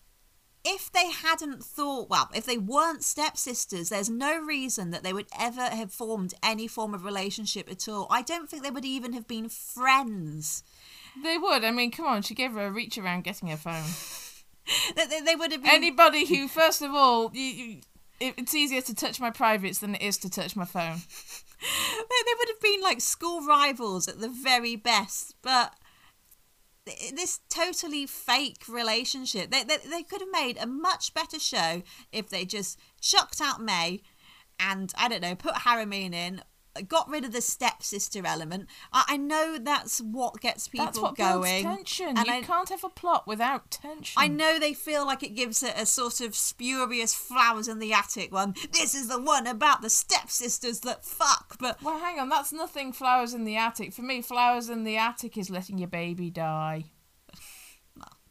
if 0.70 0.92
they 0.92 1.10
hadn't 1.10 1.64
thought, 1.64 2.10
well, 2.10 2.28
if 2.34 2.44
they 2.44 2.58
weren't 2.58 3.02
stepsisters, 3.02 3.88
there's 3.88 4.10
no 4.10 4.38
reason 4.38 4.90
that 4.90 5.02
they 5.02 5.14
would 5.14 5.28
ever 5.38 5.62
have 5.62 5.90
formed 5.90 6.34
any 6.42 6.68
form 6.68 6.92
of 6.92 7.04
relationship 7.04 7.70
at 7.70 7.88
all. 7.88 8.06
I 8.10 8.20
don't 8.20 8.50
think 8.50 8.62
they 8.62 8.70
would 8.70 8.84
even 8.84 9.14
have 9.14 9.26
been 9.26 9.48
friends. 9.48 10.62
They 11.22 11.38
would. 11.38 11.64
I 11.64 11.70
mean, 11.70 11.90
come 11.90 12.06
on. 12.06 12.20
She 12.20 12.34
gave 12.34 12.52
her 12.52 12.66
a 12.66 12.70
reach 12.70 12.98
around 12.98 13.24
getting 13.24 13.48
her 13.48 13.56
phone. 13.56 13.84
They, 14.94 15.22
they, 15.22 15.34
would 15.34 15.50
have 15.52 15.62
been. 15.62 15.72
Anybody 15.72 16.26
who, 16.26 16.46
first 16.46 16.82
of 16.82 16.90
all, 16.92 17.30
you, 17.32 17.42
you, 17.42 17.80
it, 18.20 18.34
it's 18.36 18.54
easier 18.54 18.82
to 18.82 18.94
touch 18.94 19.18
my 19.18 19.30
privates 19.30 19.78
than 19.78 19.94
it 19.94 20.02
is 20.02 20.18
to 20.18 20.28
touch 20.28 20.56
my 20.56 20.66
phone. 20.66 20.96
they, 21.60 22.04
they 22.26 22.34
would 22.38 22.48
have 22.48 22.60
been 22.60 22.82
like 22.82 23.00
school 23.00 23.40
rivals 23.46 24.08
at 24.08 24.20
the 24.20 24.28
very 24.28 24.76
best, 24.76 25.36
but 25.40 25.72
this 27.14 27.40
totally 27.48 28.06
fake 28.06 28.64
relationship. 28.68 29.50
They, 29.50 29.64
they, 29.64 29.76
they 29.76 30.02
could 30.02 30.20
have 30.20 30.30
made 30.32 30.58
a 30.58 30.66
much 30.66 31.14
better 31.14 31.38
show 31.38 31.82
if 32.12 32.28
they 32.28 32.44
just 32.44 32.78
chucked 33.00 33.40
out 33.40 33.60
Mei 33.60 34.02
and, 34.60 34.92
I 34.98 35.08
don't 35.08 35.22
know, 35.22 35.34
put 35.34 35.54
Harumin 35.54 36.12
in, 36.12 36.42
got 36.82 37.08
rid 37.08 37.24
of 37.24 37.32
the 37.32 37.40
stepsister 37.40 38.26
element. 38.26 38.68
I, 38.92 39.04
I 39.08 39.16
know 39.16 39.58
that's 39.58 40.00
what 40.00 40.40
gets 40.40 40.68
people 40.68 40.86
That's 40.86 40.98
what 41.00 41.16
going. 41.16 41.62
builds 41.64 41.76
tension. 41.76 42.16
and 42.16 42.26
you 42.26 42.32
I- 42.34 42.42
can't 42.42 42.68
have 42.68 42.84
a 42.84 42.88
plot 42.88 43.26
without 43.26 43.70
tension. 43.70 44.14
I 44.20 44.28
know 44.28 44.58
they 44.58 44.74
feel 44.74 45.06
like 45.06 45.22
it 45.22 45.34
gives 45.34 45.62
it 45.62 45.74
a 45.76 45.86
sort 45.86 46.20
of 46.20 46.34
spurious 46.34 47.14
flowers 47.14 47.68
in 47.68 47.78
the 47.78 47.92
attic 47.92 48.32
one. 48.32 48.54
This 48.72 48.94
is 48.94 49.08
the 49.08 49.20
one 49.20 49.46
about 49.46 49.82
the 49.82 49.90
stepsisters 49.90 50.80
that 50.80 51.04
fuck, 51.04 51.56
but 51.58 51.82
Well, 51.82 51.98
hang 51.98 52.18
on. 52.18 52.28
That's 52.28 52.52
nothing. 52.52 52.92
Flowers 52.92 53.34
in 53.34 53.44
the 53.44 53.56
attic. 53.56 53.92
For 53.92 54.02
me, 54.02 54.22
flowers 54.22 54.68
in 54.68 54.84
the 54.84 54.96
attic 54.96 55.36
is 55.38 55.50
letting 55.50 55.78
your 55.78 55.88
baby 55.88 56.30
die. 56.30 56.84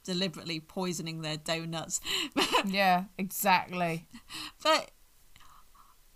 deliberately 0.04 0.60
poisoning 0.60 1.22
their 1.22 1.38
donuts. 1.38 2.00
Yeah, 2.66 3.06
exactly. 3.18 4.08
but 4.64 4.92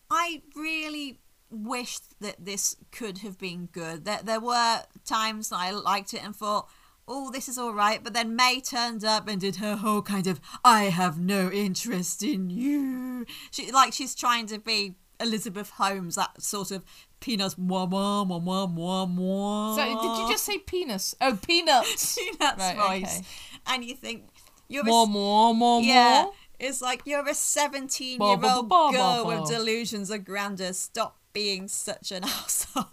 I 0.09 0.41
really 0.55 1.19
wished 1.51 2.19
that 2.21 2.37
this 2.45 2.75
could 2.91 3.19
have 3.19 3.37
been 3.37 3.67
good. 3.71 4.05
That 4.05 4.25
there 4.25 4.39
were 4.39 4.83
times 5.05 5.49
that 5.49 5.57
I 5.57 5.71
liked 5.71 6.13
it 6.13 6.23
and 6.23 6.35
thought, 6.35 6.69
"Oh, 7.07 7.29
this 7.31 7.47
is 7.49 7.57
all 7.57 7.73
right," 7.73 8.03
but 8.03 8.13
then 8.13 8.35
Mei 8.35 8.61
turned 8.61 9.03
up 9.03 9.27
and 9.27 9.39
did 9.41 9.57
her 9.57 9.75
whole 9.75 10.01
kind 10.01 10.27
of 10.27 10.39
"I 10.63 10.85
have 10.85 11.19
no 11.19 11.51
interest 11.51 12.23
in 12.23 12.49
you." 12.49 13.25
She 13.51 13.71
like 13.71 13.93
she's 13.93 14.15
trying 14.15 14.47
to 14.47 14.59
be 14.59 14.95
Elizabeth 15.19 15.69
Holmes, 15.71 16.15
that 16.15 16.41
sort 16.41 16.71
of 16.71 16.83
peanuts 17.19 17.55
mwah 17.55 17.87
mwah 17.89 18.25
mwah 18.27 18.41
mwah 18.41 18.67
mwah 18.75 19.15
mwah. 19.15 19.75
So, 19.75 19.83
did 20.01 20.21
you 20.23 20.29
just 20.29 20.43
say 20.43 20.57
penis? 20.57 21.13
Oh, 21.21 21.37
peanuts. 21.45 22.15
peanuts 22.19 22.57
Right, 22.59 22.77
voice? 23.03 23.19
okay. 23.19 23.27
And 23.67 23.83
you 23.85 23.95
think 23.95 24.29
you're 24.67 24.83
More, 24.83 25.05
a, 25.05 25.09
more, 25.09 25.53
more, 25.53 25.81
yeah. 25.81 26.25
It's 26.59 26.81
like 26.81 27.01
you're 27.05 27.27
a 27.27 27.33
17 27.33 28.17
Ba, 28.19 28.25
year 28.25 28.51
old 28.51 28.69
girl 28.69 29.25
with 29.25 29.47
delusions 29.49 30.09
of 30.09 30.23
grandeur. 30.25 30.73
Stop 30.73 31.17
being 31.33 31.67
such 31.67 32.11
an 32.11 32.23
asshole. 32.23 32.85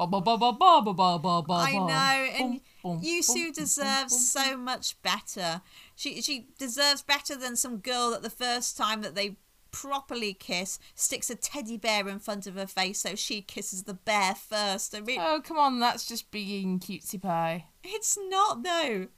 I 1.60 1.72
know, 1.72 2.32
and 2.44 2.60
Yuzu 3.02 3.52
deserves 3.54 4.30
so 4.30 4.56
much 4.56 5.00
better. 5.02 5.62
She 5.96 6.20
she 6.22 6.48
deserves 6.58 7.02
better 7.02 7.36
than 7.36 7.56
some 7.56 7.78
girl 7.78 8.10
that 8.10 8.22
the 8.22 8.30
first 8.30 8.76
time 8.76 9.02
that 9.02 9.14
they 9.14 9.36
properly 9.70 10.32
kiss 10.32 10.78
sticks 10.94 11.28
a 11.28 11.34
teddy 11.34 11.76
bear 11.76 12.08
in 12.08 12.18
front 12.18 12.46
of 12.46 12.54
her 12.54 12.66
face 12.66 13.00
so 13.00 13.14
she 13.14 13.42
kisses 13.42 13.82
the 13.84 13.94
bear 13.94 14.34
first. 14.34 14.94
I 14.94 15.00
mean, 15.00 15.20
oh 15.20 15.40
come 15.44 15.58
on, 15.58 15.80
that's 15.80 16.06
just 16.06 16.30
being 16.30 16.78
cutesy 16.80 17.20
pie. 17.20 17.66
It's 17.84 18.18
not 18.28 18.62
though. 18.62 19.08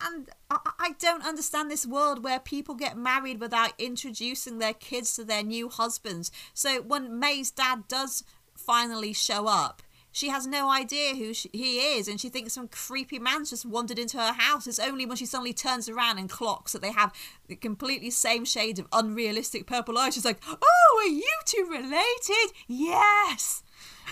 And 0.00 0.30
I 0.50 0.94
don't 0.98 1.24
understand 1.24 1.70
this 1.70 1.86
world 1.86 2.24
where 2.24 2.40
people 2.40 2.74
get 2.74 2.96
married 2.96 3.40
without 3.40 3.72
introducing 3.78 4.58
their 4.58 4.74
kids 4.74 5.14
to 5.14 5.24
their 5.24 5.42
new 5.42 5.68
husbands. 5.68 6.30
So 6.54 6.80
when 6.80 7.18
Mei's 7.18 7.50
dad 7.50 7.88
does 7.88 8.24
finally 8.56 9.12
show 9.12 9.46
up, 9.46 9.82
she 10.10 10.30
has 10.30 10.46
no 10.46 10.70
idea 10.70 11.14
who 11.14 11.34
she, 11.34 11.50
he 11.52 11.78
is, 11.78 12.08
and 12.08 12.20
she 12.20 12.28
thinks 12.28 12.54
some 12.54 12.68
creepy 12.68 13.18
man's 13.18 13.50
just 13.50 13.66
wandered 13.66 13.98
into 13.98 14.16
her 14.18 14.32
house. 14.32 14.66
It's 14.66 14.78
only 14.78 15.04
when 15.06 15.16
she 15.16 15.26
suddenly 15.26 15.52
turns 15.52 15.88
around 15.88 16.18
and 16.18 16.30
clocks 16.30 16.72
that 16.72 16.82
they 16.82 16.92
have 16.92 17.12
the 17.46 17.56
completely 17.56 18.10
same 18.10 18.44
shade 18.44 18.78
of 18.78 18.86
unrealistic 18.92 19.66
purple 19.66 19.98
eyes. 19.98 20.14
She's 20.14 20.24
like, 20.24 20.40
"Oh, 20.48 21.04
are 21.04 21.12
you 21.12 21.30
two 21.44 21.68
related? 21.70 22.52
Yes." 22.66 23.62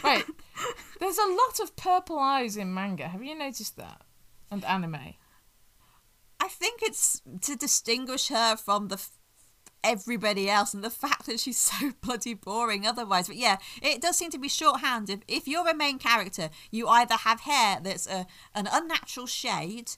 Wait, 0.05 0.27
there's 1.01 1.19
a 1.19 1.27
lot 1.27 1.61
of 1.61 1.75
purple 1.77 2.19
eyes 2.19 2.57
in 2.57 2.75
manga. 2.75 3.09
Have 3.09 3.25
you 3.25 3.35
noticed 3.35 3.77
that? 3.77 4.03
And 4.51 4.65
anime. 4.65 5.15
I 6.41 6.49
think 6.49 6.81
it's 6.83 7.23
to 7.43 7.57
distinguish 7.57 8.29
her 8.29 8.57
from 8.57 8.89
the 8.89 8.97
f- 8.97 9.19
everybody 9.83 10.51
else 10.51 10.75
and 10.75 10.85
the 10.85 10.91
fact 11.05 11.27
that 11.27 11.41
she's 11.41 11.59
so 11.59 11.93
bloody 12.01 12.35
boring 12.35 12.87
otherwise. 12.87 13.29
But 13.29 13.37
yeah, 13.37 13.59
it 13.83 14.01
does 14.01 14.17
seem 14.17 14.31
to 14.31 14.39
be 14.39 14.49
shorthand. 14.49 15.11
If, 15.11 15.21
if 15.29 15.49
you're 15.49 15.69
a 15.69 15.75
main 15.75 15.99
character, 15.99 16.51
you 16.71 16.89
either 16.89 17.15
have 17.15 17.41
hair 17.41 17.79
that's 17.83 18.07
a, 18.07 18.27
an 18.55 18.69
unnatural 18.71 19.27
shade 19.27 19.93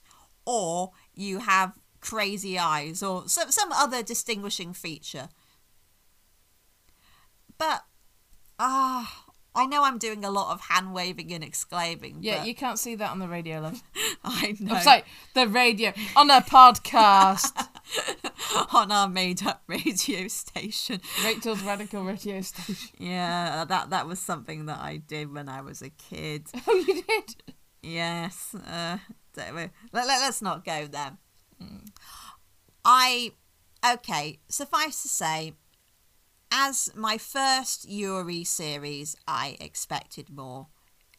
or 0.45 0.91
you 1.13 1.39
have 1.39 1.77
crazy 2.01 2.57
eyes 2.57 3.03
or 3.03 3.27
some, 3.27 3.51
some 3.51 3.71
other 3.71 4.01
distinguishing 4.01 4.73
feature. 4.73 5.29
But, 7.57 7.83
ah. 8.57 9.28
I 9.55 9.65
know 9.65 9.83
I'm 9.83 9.97
doing 9.97 10.23
a 10.23 10.29
lot 10.29 10.53
of 10.53 10.61
hand 10.61 10.93
waving 10.93 11.33
and 11.33 11.43
exclaiming. 11.43 12.17
Yeah, 12.21 12.39
but 12.39 12.47
you 12.47 12.55
can't 12.55 12.77
see 12.77 12.95
that 12.95 13.11
on 13.11 13.19
the 13.19 13.27
radio, 13.27 13.59
love. 13.59 13.81
I 14.23 14.55
know. 14.59 14.75
I'm 14.75 14.83
sorry, 14.83 15.03
the 15.33 15.47
radio 15.47 15.91
on 16.15 16.29
a 16.29 16.41
podcast. 16.41 17.67
on 18.73 18.91
our 18.91 19.09
made 19.09 19.45
up 19.45 19.63
radio 19.67 20.27
station. 20.27 21.01
Rachael's 21.23 21.63
Radical 21.63 22.03
Radio 22.03 22.41
Station. 22.41 22.89
Yeah, 22.99 23.65
that 23.65 23.89
that 23.89 24.07
was 24.07 24.19
something 24.19 24.65
that 24.67 24.79
I 24.79 24.97
did 24.97 25.33
when 25.33 25.49
I 25.49 25.61
was 25.61 25.81
a 25.81 25.89
kid. 25.89 26.47
Oh, 26.67 26.75
you 26.87 27.03
did? 27.03 27.55
Yes. 27.81 28.53
Uh, 28.55 28.97
let, 29.35 29.71
let, 29.93 30.21
us 30.21 30.41
not 30.41 30.65
go 30.65 30.87
there. 30.87 31.17
I, 32.83 33.31
okay, 33.85 34.39
suffice 34.49 35.01
to 35.03 35.07
say, 35.07 35.53
as 36.51 36.89
my 36.95 37.17
first 37.17 37.87
Yuri 37.87 38.43
series, 38.43 39.15
I 39.27 39.57
expected 39.59 40.29
more, 40.29 40.67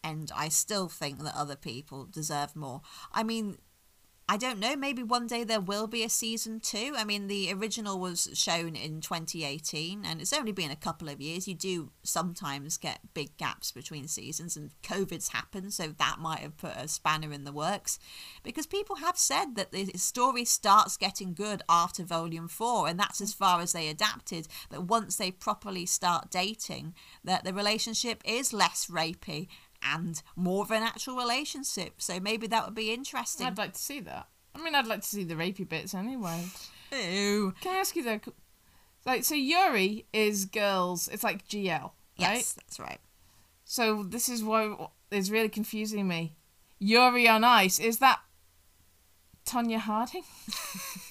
and 0.03 0.31
I 0.35 0.49
still 0.49 0.89
think 0.89 1.23
that 1.23 1.37
other 1.37 1.57
people 1.57 2.07
deserve 2.11 2.57
more. 2.57 2.83
I 3.13 3.23
mean, 3.23 3.59
I 4.31 4.37
don't 4.37 4.61
know, 4.61 4.77
maybe 4.77 5.03
one 5.03 5.27
day 5.27 5.43
there 5.43 5.61
will 5.61 5.89
be 5.89 6.05
a 6.05 6.09
season 6.09 6.61
two. 6.61 6.95
I 6.97 7.03
mean, 7.03 7.27
the 7.27 7.53
original 7.53 7.99
was 7.99 8.29
shown 8.33 8.77
in 8.77 9.01
2018, 9.01 10.05
and 10.05 10.21
it's 10.21 10.33
only 10.33 10.53
been 10.53 10.71
a 10.71 10.77
couple 10.77 11.09
of 11.09 11.21
years. 11.21 11.49
You 11.49 11.57
do 11.57 11.91
sometimes 12.05 12.77
get 12.77 13.13
big 13.13 13.37
gaps 13.39 13.73
between 13.73 14.07
seasons, 14.07 14.57
and 14.57 14.71
COVID's 14.85 15.31
happened, 15.31 15.75
so 15.75 15.89
that 15.99 16.21
might 16.21 16.39
have 16.39 16.57
put 16.57 16.77
a 16.77 16.87
spanner 16.87 17.33
in 17.33 17.43
the 17.43 17.51
works. 17.51 17.99
Because 18.45 18.69
people 18.69 18.97
have 18.97 19.19
said 19.19 19.57
that 19.57 19.73
the 19.73 19.87
story 19.97 20.45
starts 20.45 20.97
getting 20.97 21.35
good 21.35 21.63
after 21.69 22.05
volume 22.05 22.47
four, 22.47 22.87
and 22.87 23.01
that's 23.01 23.21
as 23.21 23.35
far 23.35 23.61
as 23.61 23.73
they 23.73 23.89
adapted. 23.89 24.47
That 24.71 24.85
once 24.85 25.17
they 25.17 25.33
properly 25.33 25.87
start 25.87 26.31
dating, 26.31 26.95
that 27.25 27.43
the 27.43 27.53
relationship 27.53 28.23
is 28.25 28.53
less 28.53 28.87
rapey 28.87 29.49
and 29.83 30.23
more 30.37 30.63
of 30.63 30.71
an 30.71 30.83
actual 30.83 31.17
relationship. 31.17 31.95
So 32.03 32.21
maybe 32.21 32.47
that 32.49 32.65
would 32.65 32.75
be 32.75 32.93
interesting. 32.93 33.47
I'd 33.47 33.59
like 33.59 33.75
to 33.75 33.81
see 33.81 34.01
that. 34.01 34.29
I 34.55 34.63
mean, 34.63 34.75
I'd 34.75 34.87
like 34.87 35.03
to 35.03 35.07
see 35.07 35.25
the 35.25 35.35
rapey 35.35 35.69
bits 35.69 35.95
anyway. 35.95 36.45
Ew. 36.93 37.55
Can 37.61 37.77
I 37.77 37.79
ask 37.79 37.95
you 37.95 38.03
though? 38.03 38.21
Like, 39.07 39.25
so 39.25 39.35
Yuri 39.35 40.07
is 40.13 40.45
girls. 40.45 41.09
It's 41.09 41.25
like 41.25 41.47
GL, 41.49 41.83
right? 41.83 41.93
Yes, 42.17 42.53
that's 42.53 42.79
right. 42.79 43.01
So 43.65 44.03
this 44.03 44.29
is 44.29 44.43
what 44.43 44.91
is 45.11 45.31
really 45.31 45.49
confusing 45.49 46.09
me. 46.09 46.35
Yuri 46.79 47.29
on 47.29 47.45
Ice 47.45 47.79
is 47.79 47.99
that 47.99 48.21
Tonya 49.47 49.79
Harding? 49.79 50.23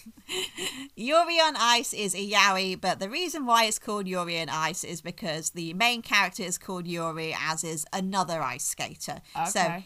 Yuri 0.95 1.35
on 1.39 1.55
Ice 1.57 1.93
is 1.93 2.13
a 2.13 2.29
yaoi, 2.29 2.79
but 2.79 2.99
the 2.99 3.09
reason 3.09 3.45
why 3.45 3.65
it's 3.65 3.79
called 3.79 4.07
Yuri 4.07 4.39
on 4.39 4.49
Ice 4.49 4.83
is 4.83 5.01
because 5.01 5.51
the 5.51 5.73
main 5.73 6.01
character 6.01 6.43
is 6.43 6.57
called 6.57 6.87
Yuri, 6.87 7.35
as 7.39 7.63
is 7.63 7.85
another 7.93 8.41
ice 8.41 8.65
skater. 8.65 9.21
So 9.47 9.83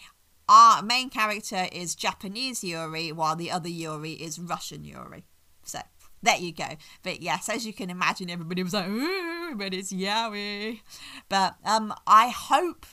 our 0.49 0.81
main 0.81 1.09
character 1.09 1.67
is 1.71 1.95
Japanese 1.95 2.63
Yuri, 2.63 3.11
while 3.11 3.35
the 3.35 3.51
other 3.51 3.69
Yuri 3.69 4.13
is 4.13 4.39
Russian 4.39 4.83
Yuri. 4.83 5.23
So 5.63 5.79
there 6.21 6.37
you 6.37 6.53
go. 6.53 6.77
But 7.03 7.21
yes, 7.21 7.49
as 7.49 7.65
you 7.65 7.73
can 7.73 7.89
imagine, 7.89 8.29
everybody 8.29 8.63
was 8.63 8.73
like, 8.73 8.87
"Ooh, 8.87 9.55
but 9.55 9.73
it's 9.73 9.91
yaoi." 9.93 10.81
But 11.29 11.55
um, 11.65 11.93
I 12.07 12.29
hope 12.29 12.85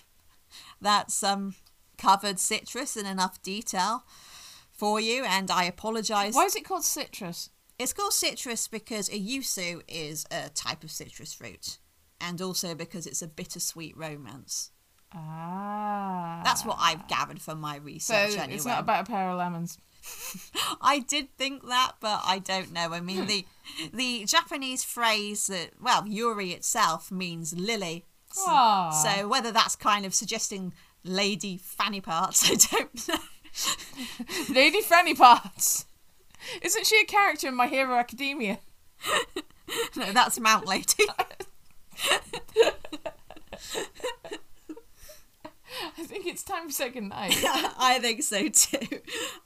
that's 0.81 1.23
um 1.23 1.55
covered 1.99 2.41
citrus 2.41 2.97
in 2.97 3.07
enough 3.07 3.43
detail 3.43 4.05
for 4.81 4.99
you, 5.01 5.25
and 5.25 5.51
I 5.51 5.65
apologise. 5.65 6.35
Why 6.35 6.47
is 6.47 6.57
it 6.57 6.65
called 6.65 6.85
citrus? 6.85 7.51
It's 7.79 7.93
called 7.93 8.13
citrus 8.15 8.67
because 8.69 9.09
a 9.11 9.19
yuzu 9.21 9.83
is 9.87 10.27
a 10.31 10.49
type 10.51 10.83
of 10.85 10.91
citrus 10.91 11.33
fruit, 11.35 11.79
and 12.21 12.41
also 12.43 12.75
because 12.75 13.07
it's 13.07 13.23
a 13.23 13.29
bittersweet 13.29 13.97
romance. 13.97 14.71
Ah. 15.13 16.41
That's 16.45 16.65
what 16.65 16.79
I've 16.81 17.07
gathered 17.09 17.41
from 17.41 17.61
my 17.61 17.77
So 17.77 17.83
research. 17.85 18.37
anyway. 18.39 18.55
it's 18.55 18.65
not 18.67 18.81
about 18.81 19.07
a 19.07 19.11
pair 19.11 19.29
of 19.31 19.39
lemons. 19.39 19.79
I 20.81 21.01
did 21.01 21.29
think 21.37 21.67
that, 21.69 21.93
but 22.01 22.23
I 22.25 22.39
don't 22.39 22.73
know. 22.73 22.93
I 22.93 23.01
mean, 23.01 23.27
the 23.27 23.45
the 23.93 24.25
Japanese 24.25 24.83
phrase 24.85 25.47
that 25.49 25.71
well, 25.81 26.07
Yuri 26.07 26.51
itself 26.53 27.11
means 27.11 27.53
lily. 27.55 28.07
So, 28.33 28.45
Ah. 28.47 28.91
so 29.05 29.29
whether 29.29 29.53
that's 29.53 29.77
kind 29.77 30.07
of 30.07 30.15
suggesting 30.15 30.73
lady 31.05 31.57
fanny 31.59 32.01
parts, 32.01 32.49
I 32.51 32.55
don't 32.77 33.09
know. 33.09 33.15
Lady 34.51 34.83
Franny 34.83 35.17
Parts. 35.17 35.87
Isn't 36.63 36.87
she 36.87 37.01
a 37.01 37.05
character 37.05 37.49
in 37.49 37.55
My 37.55 37.67
Hero 37.67 37.95
Academia? 37.95 38.59
no, 39.97 40.13
that's 40.13 40.39
Mount 40.41 40.67
Lady. 40.67 41.05
I 45.97 46.03
think 46.03 46.27
it's 46.27 46.43
time 46.43 46.67
for 46.67 46.73
second 46.73 47.09
night. 47.11 47.35
I 47.79 47.99
think 48.01 48.23
so 48.23 48.49
too. 48.49 49.01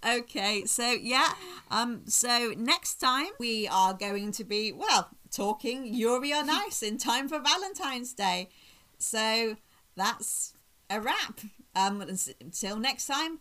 Okay, 0.07 0.65
so 0.65 0.91
yeah, 0.91 1.35
um, 1.71 2.03
so 2.07 2.55
next 2.57 2.97
time 2.97 3.29
we 3.39 3.69
are 3.69 3.93
going 3.93 4.33
to 4.33 4.45
be 4.45 4.73
well 4.73 5.11
talking 5.31 5.93
Yuri 5.93 6.33
on 6.33 6.49
Ice 6.49 6.83
in 6.83 6.97
time 6.99 7.29
for 7.29 7.39
Valentine's 7.41 8.15
Day. 8.15 8.49
So 8.99 9.57
that's 9.97 10.55
a 10.89 11.01
wrap. 11.01 11.41
Um, 11.77 12.01
until 12.01 12.79
next 12.79 13.07
time, 13.07 13.41